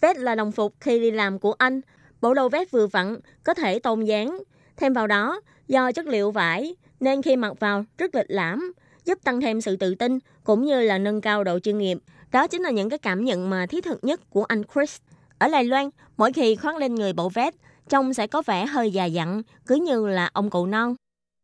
[0.00, 1.80] Vest là đồng phục khi đi làm của anh.
[2.20, 4.38] Bộ đồ vest vừa vặn, có thể tôn dáng.
[4.76, 8.72] Thêm vào đó, do chất liệu vải nên khi mặc vào rất lịch lãm,
[9.04, 11.98] giúp tăng thêm sự tự tin cũng như là nâng cao độ chuyên nghiệp.
[12.32, 14.96] Đó chính là những cái cảm nhận mà thiết thực nhất của anh Chris.
[15.38, 17.54] Ở Đài Loan, mỗi khi khoác lên người bộ vest,
[17.88, 20.94] trông sẽ có vẻ hơi già dặn, cứ như là ông cụ non.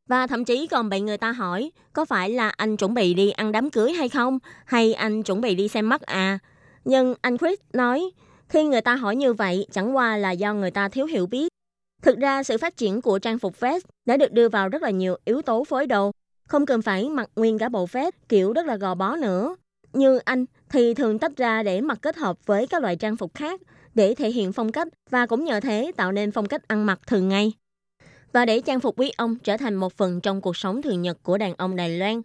[0.08, 3.30] Và thậm chí còn bị người ta hỏi có phải là anh chuẩn bị đi
[3.30, 6.38] ăn đám cưới hay không, hay anh chuẩn bị đi xem mắt à.
[6.84, 8.10] Nhưng anh Chris nói,
[8.48, 11.48] khi người ta hỏi như vậy chẳng qua là do người ta thiếu hiểu biết.
[12.02, 14.90] Thực ra sự phát triển của trang phục vest đã được đưa vào rất là
[14.90, 16.12] nhiều yếu tố phối đồ
[16.48, 19.56] không cần phải mặc nguyên cả bộ vest kiểu rất là gò bó nữa.
[19.92, 23.34] Như anh thì thường tách ra để mặc kết hợp với các loại trang phục
[23.34, 23.60] khác
[23.94, 27.00] để thể hiện phong cách và cũng nhờ thế tạo nên phong cách ăn mặc
[27.06, 27.52] thường ngày.
[28.34, 31.18] Và để trang phục quý ông trở thành một phần trong cuộc sống thường nhật
[31.22, 32.22] của đàn ông Đài Loan,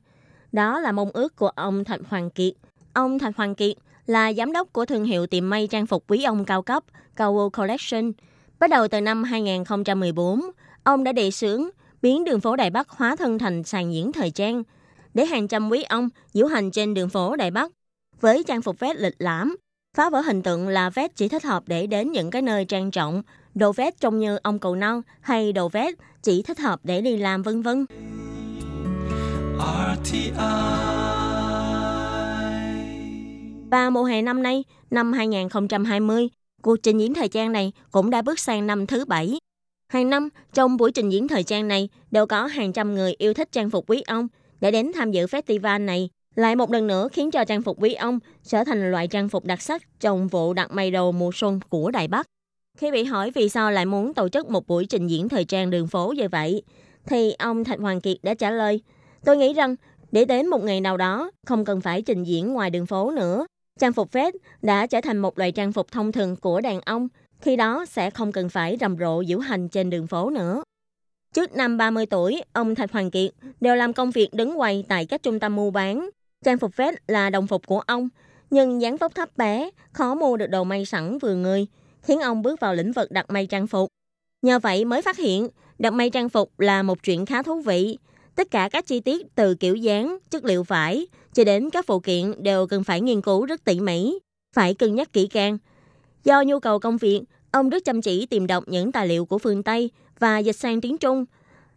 [0.52, 2.54] đó là mong ước của ông Thạch Hoàng Kiệt.
[2.94, 6.24] Ông Thạch Hoàng Kiệt là giám đốc của thương hiệu tiệm may trang phục quý
[6.24, 6.84] ông cao cấp
[7.16, 8.12] Cao Collection.
[8.60, 10.42] Bắt đầu từ năm 2014,
[10.84, 11.70] ông đã đề xướng
[12.02, 14.64] biến đường phố Đài Bắc hóa thân thành sàn diễn thời trang,
[15.14, 17.72] để hàng trăm quý ông diễu hành trên đường phố Đài Bắc
[18.22, 19.58] với trang phục vest lịch lãm,
[19.98, 22.92] phá vỡ hình tượng là vest chỉ thích hợp để đến những cái nơi trang
[22.92, 23.22] trọng,
[23.56, 27.18] đồ vest trông như ông cầu non hay đồ vest chỉ thích hợp để đi
[27.18, 27.86] làm vân vân.
[33.72, 36.30] Và mùa hè năm nay, năm 2020,
[36.62, 39.40] cuộc trình diễn thời trang này cũng đã bước sang năm thứ bảy
[39.90, 43.34] Hàng năm, trong buổi trình diễn thời trang này, đều có hàng trăm người yêu
[43.34, 44.28] thích trang phục quý ông
[44.62, 46.10] để đến tham dự festival này.
[46.36, 49.46] Lại một lần nữa khiến cho trang phục quý ông trở thành loại trang phục
[49.46, 52.26] đặc sắc trong vụ đặt mây đầu mùa xuân của Đài Bắc.
[52.78, 55.70] Khi bị hỏi vì sao lại muốn tổ chức một buổi trình diễn thời trang
[55.70, 56.64] đường phố như vậy,
[57.06, 58.82] thì ông Thạch Hoàng Kiệt đã trả lời,
[59.26, 59.76] tôi nghĩ rằng
[60.12, 63.46] để đến một ngày nào đó, không cần phải trình diễn ngoài đường phố nữa.
[63.80, 67.08] Trang phục vest đã trở thành một loại trang phục thông thường của đàn ông
[67.42, 70.64] khi đó sẽ không cần phải rầm rộ diễu hành trên đường phố nữa.
[71.34, 75.06] Trước năm 30 tuổi, ông Thạch Hoàng Kiệt đều làm công việc đứng quầy tại
[75.06, 76.10] các trung tâm mua bán.
[76.46, 78.10] Trang phục vest là đồng phục của ông,
[78.50, 81.68] nhưng dáng vóc thấp bé, khó mua được đồ may sẵn vừa người,
[82.02, 83.90] khiến ông bước vào lĩnh vực đặt may trang phục.
[84.42, 85.48] Nhờ vậy mới phát hiện,
[85.80, 87.98] đặt may trang phục là một chuyện khá thú vị.
[88.36, 92.00] Tất cả các chi tiết từ kiểu dáng, chất liệu vải, cho đến các phụ
[92.00, 94.20] kiện đều cần phải nghiên cứu rất tỉ mỉ,
[94.56, 95.58] phải cân nhắc kỹ càng,
[96.24, 97.22] Do nhu cầu công việc,
[97.52, 100.82] ông rất chăm chỉ tìm đọc những tài liệu của phương Tây và dịch sang
[100.82, 101.26] tiếng Trung.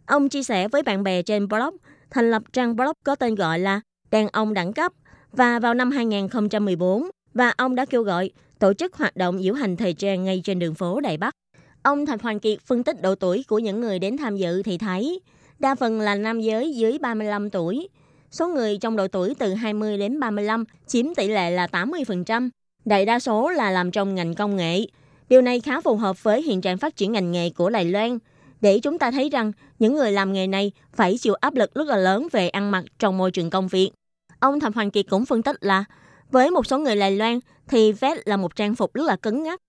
[0.05, 1.75] Ông chia sẻ với bạn bè trên blog,
[2.09, 3.81] thành lập trang blog có tên gọi là
[4.13, 4.91] Đàn ông đẳng cấp
[5.31, 9.75] và vào năm 2014 và ông đã kêu gọi tổ chức hoạt động diễu hành
[9.75, 11.35] thời trang ngay trên đường phố Đài Bắc.
[11.83, 14.77] Ông Thạch Hoàng Kiệt phân tích độ tuổi của những người đến tham dự thì
[14.77, 15.19] thấy
[15.59, 17.89] đa phần là nam giới dưới 35 tuổi.
[18.31, 22.49] Số người trong độ tuổi từ 20 đến 35 chiếm tỷ lệ là 80%,
[22.85, 24.85] đại đa số là làm trong ngành công nghệ.
[25.29, 28.17] Điều này khá phù hợp với hiện trạng phát triển ngành nghề của Đài Loan,
[28.61, 31.87] để chúng ta thấy rằng những người làm nghề này phải chịu áp lực rất
[31.87, 33.91] là lớn về ăn mặc trong môi trường công việc.
[34.43, 35.83] Ông Thẩm Hoàng Kiệt cũng phân tích là
[36.31, 39.43] với một số người Đài Loan thì vest là một trang phục rất là cứng
[39.43, 39.59] ngắc.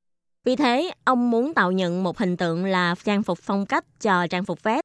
[0.45, 4.27] Vì thế, ông muốn tạo nhận một hình tượng là trang phục phong cách cho
[4.27, 4.81] trang phục vest.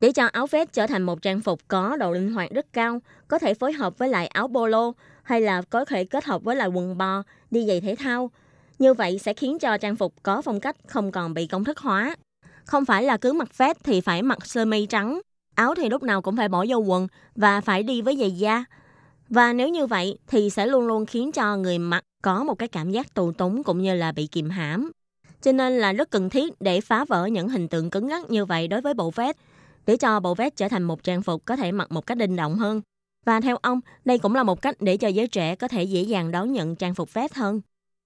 [0.00, 3.00] Để cho áo vest trở thành một trang phục có độ linh hoạt rất cao,
[3.28, 6.56] có thể phối hợp với lại áo polo hay là có thể kết hợp với
[6.56, 8.30] lại quần bò, đi giày thể thao.
[8.78, 11.78] Như vậy sẽ khiến cho trang phục có phong cách không còn bị công thức
[11.78, 12.16] hóa.
[12.64, 15.20] Không phải là cứ mặc vest thì phải mặc sơ mi trắng,
[15.54, 18.64] áo thì lúc nào cũng phải bỏ vô quần và phải đi với giày da.
[19.28, 22.68] Và nếu như vậy thì sẽ luôn luôn khiến cho người mặc có một cái
[22.68, 24.90] cảm giác tù túng cũng như là bị kìm hãm.
[25.42, 28.44] Cho nên là rất cần thiết để phá vỡ những hình tượng cứng ngắc như
[28.44, 29.36] vậy đối với bộ vest,
[29.86, 32.36] để cho bộ vest trở thành một trang phục có thể mặc một cách linh
[32.36, 32.80] động hơn.
[33.26, 36.02] Và theo ông, đây cũng là một cách để cho giới trẻ có thể dễ
[36.02, 37.60] dàng đón nhận trang phục vest hơn.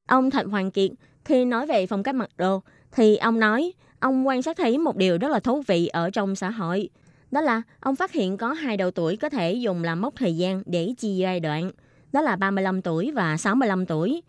[0.08, 0.90] Ông Thạch Hoàng Kiệt,
[1.24, 2.62] khi nói về phong cách mặc đồ,
[2.92, 6.36] thì ông nói ông quan sát thấy một điều rất là thú vị ở trong
[6.36, 6.88] xã hội.
[7.32, 10.36] Đó là ông phát hiện có hai độ tuổi có thể dùng làm mốc thời
[10.36, 11.70] gian để chia giai đoạn.
[12.12, 14.22] Đó là 35 tuổi và 65 tuổi.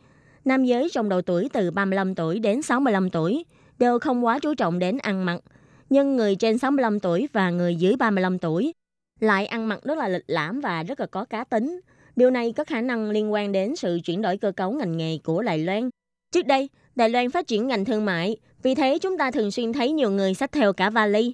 [0.45, 3.45] nam giới trong độ tuổi từ 35 tuổi đến 65 tuổi
[3.79, 5.41] đều không quá chú trọng đến ăn mặc.
[5.89, 8.73] Nhưng người trên 65 tuổi và người dưới 35 tuổi
[9.19, 11.81] lại ăn mặc rất là lịch lãm và rất là có cá tính.
[12.15, 15.17] Điều này có khả năng liên quan đến sự chuyển đổi cơ cấu ngành nghề
[15.23, 15.89] của Đài Loan.
[16.31, 19.73] Trước đây, Đài Loan phát triển ngành thương mại, vì thế chúng ta thường xuyên
[19.73, 21.33] thấy nhiều người xách theo cả vali.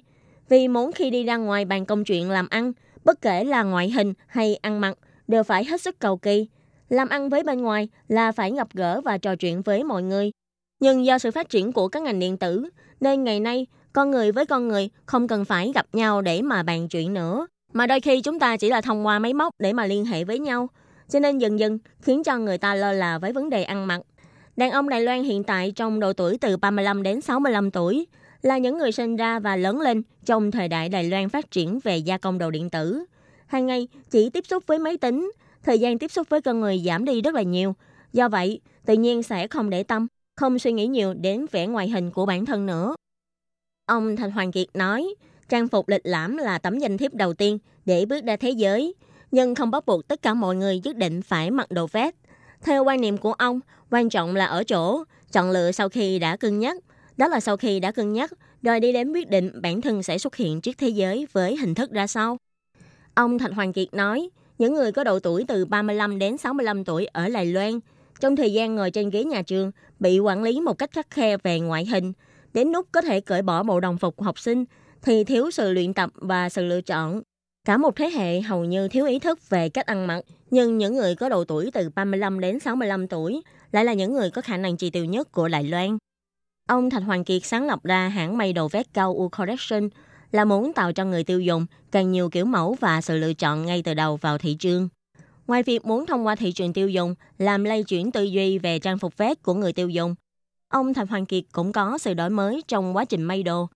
[0.50, 2.72] Vì muốn khi đi ra ngoài bàn công chuyện làm ăn,
[3.04, 4.98] bất kể là ngoại hình hay ăn mặc,
[5.28, 6.48] đều phải hết sức cầu kỳ.
[6.88, 10.32] Làm ăn với bên ngoài là phải gặp gỡ và trò chuyện với mọi người.
[10.80, 12.68] Nhưng do sự phát triển của các ngành điện tử,
[13.00, 16.62] nên ngày nay con người với con người không cần phải gặp nhau để mà
[16.62, 17.46] bàn chuyện nữa.
[17.72, 20.24] Mà đôi khi chúng ta chỉ là thông qua máy móc để mà liên hệ
[20.24, 20.68] với nhau.
[21.08, 24.00] Cho nên dần dần khiến cho người ta lơ là với vấn đề ăn mặc.
[24.56, 28.06] Đàn ông Đài Loan hiện tại trong độ tuổi từ 35 đến 65 tuổi
[28.42, 31.80] là những người sinh ra và lớn lên trong thời đại Đài Loan phát triển
[31.84, 33.04] về gia công đồ điện tử.
[33.46, 35.32] Hàng ngày chỉ tiếp xúc với máy tính,
[35.62, 37.74] thời gian tiếp xúc với con người giảm đi rất là nhiều.
[38.12, 41.88] Do vậy, tự nhiên sẽ không để tâm, không suy nghĩ nhiều đến vẻ ngoài
[41.88, 42.94] hình của bản thân nữa.
[43.86, 45.14] Ông Thành Hoàng Kiệt nói,
[45.48, 48.94] trang phục lịch lãm là tấm danh thiếp đầu tiên để bước ra thế giới,
[49.30, 52.14] nhưng không bắt buộc tất cả mọi người nhất định phải mặc đồ vest.
[52.62, 53.60] Theo quan niệm của ông,
[53.90, 56.76] quan trọng là ở chỗ chọn lựa sau khi đã cân nhắc.
[57.20, 60.18] Đó là sau khi đã cân nhắc, rồi đi đến quyết định bản thân sẽ
[60.18, 62.36] xuất hiện trước thế giới với hình thức ra sao.
[63.14, 67.06] Ông Thạch Hoàng Kiệt nói, những người có độ tuổi từ 35 đến 65 tuổi
[67.06, 67.80] ở Đài Loan,
[68.20, 71.36] trong thời gian ngồi trên ghế nhà trường, bị quản lý một cách khắc khe
[71.36, 72.12] về ngoại hình,
[72.52, 74.64] đến lúc có thể cởi bỏ bộ đồng phục học sinh,
[75.02, 77.22] thì thiếu sự luyện tập và sự lựa chọn.
[77.64, 80.94] Cả một thế hệ hầu như thiếu ý thức về cách ăn mặc, nhưng những
[80.94, 83.42] người có độ tuổi từ 35 đến 65 tuổi
[83.72, 85.98] lại là những người có khả năng chi tiêu nhất của Đài Loan.
[86.70, 89.88] Ông Thạch Hoàng Kiệt sáng lập ra hãng may đồ vét cao U Collection
[90.32, 93.66] là muốn tạo cho người tiêu dùng càng nhiều kiểu mẫu và sự lựa chọn
[93.66, 94.88] ngay từ đầu vào thị trường.
[95.46, 98.78] Ngoài việc muốn thông qua thị trường tiêu dùng làm lây chuyển tư duy về
[98.78, 100.14] trang phục vét của người tiêu dùng,
[100.68, 103.68] ông Thạch Hoàng Kiệt cũng có sự đổi mới trong quá trình may đồ.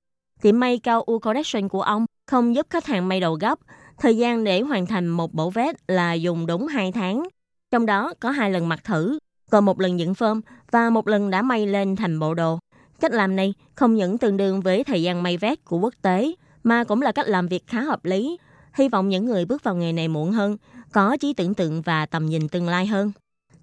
[0.42, 3.58] Tiệm may cao U Collection của ông không giúp khách hàng may đồ gấp,
[3.98, 7.28] thời gian để hoàn thành một bộ vest là dùng đúng 2 tháng.
[7.70, 9.18] Trong đó có hai lần mặc thử,
[9.50, 10.40] còn một lần dựng phơm
[10.70, 12.58] và một lần đã may lên thành bộ đồ.
[13.04, 16.34] Cách làm này không những tương đương với thời gian may vét của quốc tế,
[16.62, 18.38] mà cũng là cách làm việc khá hợp lý.
[18.74, 20.56] Hy vọng những người bước vào nghề này muộn hơn,
[20.92, 23.12] có trí tưởng tượng và tầm nhìn tương lai hơn.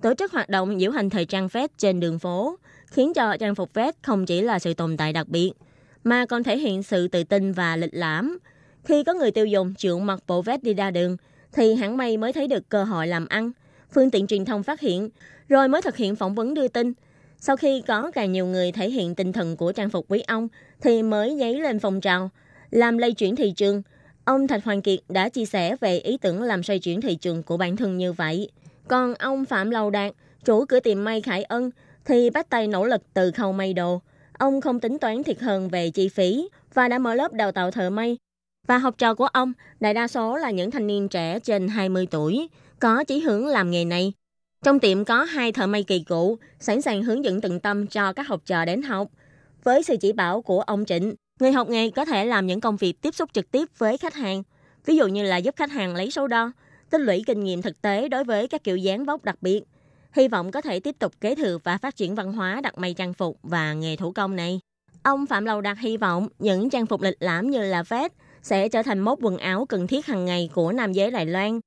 [0.01, 3.55] Tổ chức hoạt động diễu hành thời trang vest trên đường phố, khiến cho trang
[3.55, 5.51] phục vest không chỉ là sự tồn tại đặc biệt,
[6.03, 8.37] mà còn thể hiện sự tự tin và lịch lãm.
[8.83, 11.17] Khi có người tiêu dùng chịu mặc bộ vest đi ra đường,
[11.53, 13.51] thì hãng may mới thấy được cơ hội làm ăn.
[13.93, 15.09] Phương tiện truyền thông phát hiện,
[15.49, 16.93] rồi mới thực hiện phỏng vấn đưa tin.
[17.43, 20.47] Sau khi có càng nhiều người thể hiện tinh thần của trang phục quý ông,
[20.81, 22.29] thì mới dấy lên phong trào,
[22.71, 23.81] làm lây chuyển thị trường.
[24.25, 27.43] Ông Thạch Hoàng Kiệt đã chia sẻ về ý tưởng làm xoay chuyển thị trường
[27.43, 28.49] của bản thân như vậy.
[28.87, 30.13] Còn ông Phạm Lầu Đạt,
[30.45, 31.71] chủ cửa tiệm may Khải Ân,
[32.05, 34.01] thì bắt tay nỗ lực từ khâu may đồ.
[34.37, 37.71] Ông không tính toán thiệt hơn về chi phí và đã mở lớp đào tạo
[37.71, 38.17] thợ may.
[38.67, 42.07] Và học trò của ông, đại đa số là những thanh niên trẻ trên 20
[42.11, 44.13] tuổi, có chí hướng làm nghề này.
[44.65, 48.13] Trong tiệm có hai thợ may kỳ cựu, sẵn sàng hướng dẫn tận tâm cho
[48.13, 49.07] các học trò đến học.
[49.63, 52.77] Với sự chỉ bảo của ông Trịnh, người học nghề có thể làm những công
[52.77, 54.43] việc tiếp xúc trực tiếp với khách hàng,
[54.85, 56.51] ví dụ như là giúp khách hàng lấy số đo,
[56.89, 59.63] tích lũy kinh nghiệm thực tế đối với các kiểu dáng vóc đặc biệt.
[60.11, 62.93] Hy vọng có thể tiếp tục kế thừa và phát triển văn hóa đặt may
[62.93, 64.59] trang phục và nghề thủ công này.
[65.03, 68.69] Ông Phạm Lầu Đạt hy vọng những trang phục lịch lãm như là vest sẽ
[68.69, 71.59] trở thành mốt quần áo cần thiết hàng ngày của nam giới Đài Loan.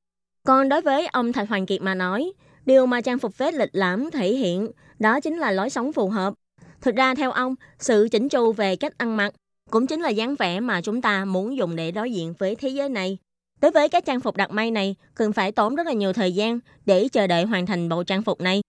[0.44, 2.32] Còn đối với ông Thạch Hoàng Kiệt mà nói,
[2.66, 6.08] điều mà trang phục vest lịch lãm thể hiện đó chính là lối sống phù
[6.08, 6.34] hợp.
[6.80, 9.34] Thực ra theo ông, sự chỉnh chu về cách ăn mặc
[9.70, 12.68] cũng chính là dáng vẻ mà chúng ta muốn dùng để đối diện với thế
[12.68, 13.18] giới này.
[13.60, 16.32] Đối với các trang phục đặt may này, cần phải tốn rất là nhiều thời
[16.32, 18.60] gian để chờ đợi hoàn thành bộ trang phục này.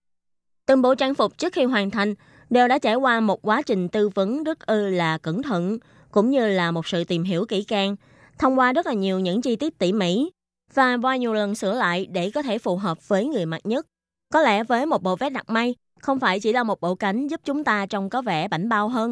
[0.65, 2.13] Từng bộ trang phục trước khi hoàn thành
[2.49, 5.77] đều đã trải qua một quá trình tư vấn rất ư là cẩn thận,
[6.11, 7.95] cũng như là một sự tìm hiểu kỹ càng,
[8.39, 10.29] thông qua rất là nhiều những chi tiết tỉ mỉ
[10.75, 13.85] và qua nhiều lần sửa lại để có thể phù hợp với người mặc nhất.
[14.33, 17.27] Có lẽ với một bộ vest đặt may, không phải chỉ là một bộ cánh
[17.27, 19.11] giúp chúng ta trông có vẻ bảnh bao hơn,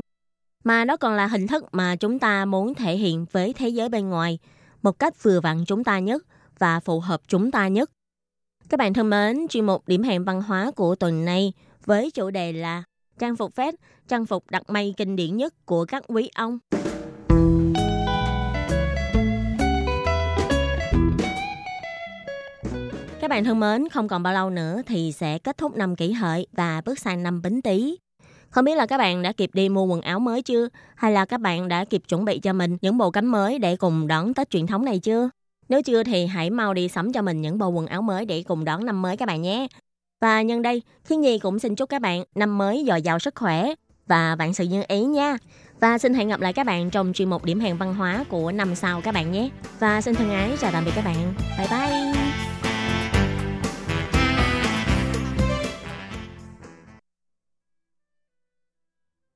[0.64, 3.90] mà nó còn là hình thức mà chúng ta muốn thể hiện với thế giới
[3.90, 4.40] bên ngoài
[4.82, 6.24] một cách vừa vặn chúng ta nhất
[6.60, 7.92] và phù hợp chúng ta nhất.
[8.70, 11.54] Các bạn thân mến, chuyên mục điểm hẹn văn hóa của tuần này
[11.86, 12.84] với chủ đề là
[13.20, 13.76] trang phục vest,
[14.08, 16.60] trang phục đặt may kinh điển nhất của các quý ông.
[23.34, 26.48] Bạn thân mến, không còn bao lâu nữa thì sẽ kết thúc năm kỷ hợi
[26.52, 27.98] và bước sang năm bính tý.
[28.50, 30.68] Không biết là các bạn đã kịp đi mua quần áo mới chưa?
[30.96, 33.76] Hay là các bạn đã kịp chuẩn bị cho mình những bộ cánh mới để
[33.76, 35.30] cùng đón Tết truyền thống này chưa?
[35.70, 38.44] Nếu chưa thì hãy mau đi sắm cho mình những bộ quần áo mới để
[38.48, 39.68] cùng đón năm mới các bạn nhé.
[40.22, 43.36] Và nhân đây, Thiên Nhi cũng xin chúc các bạn năm mới dồi dào sức
[43.36, 43.74] khỏe
[44.08, 45.38] và vạn sự như ý nha.
[45.80, 48.52] Và xin hẹn gặp lại các bạn trong chuyên mục điểm hẹn văn hóa của
[48.52, 49.50] năm sau các bạn nhé.
[49.80, 51.34] Và xin thân ái chào tạm biệt các bạn.
[51.58, 52.33] Bye bye.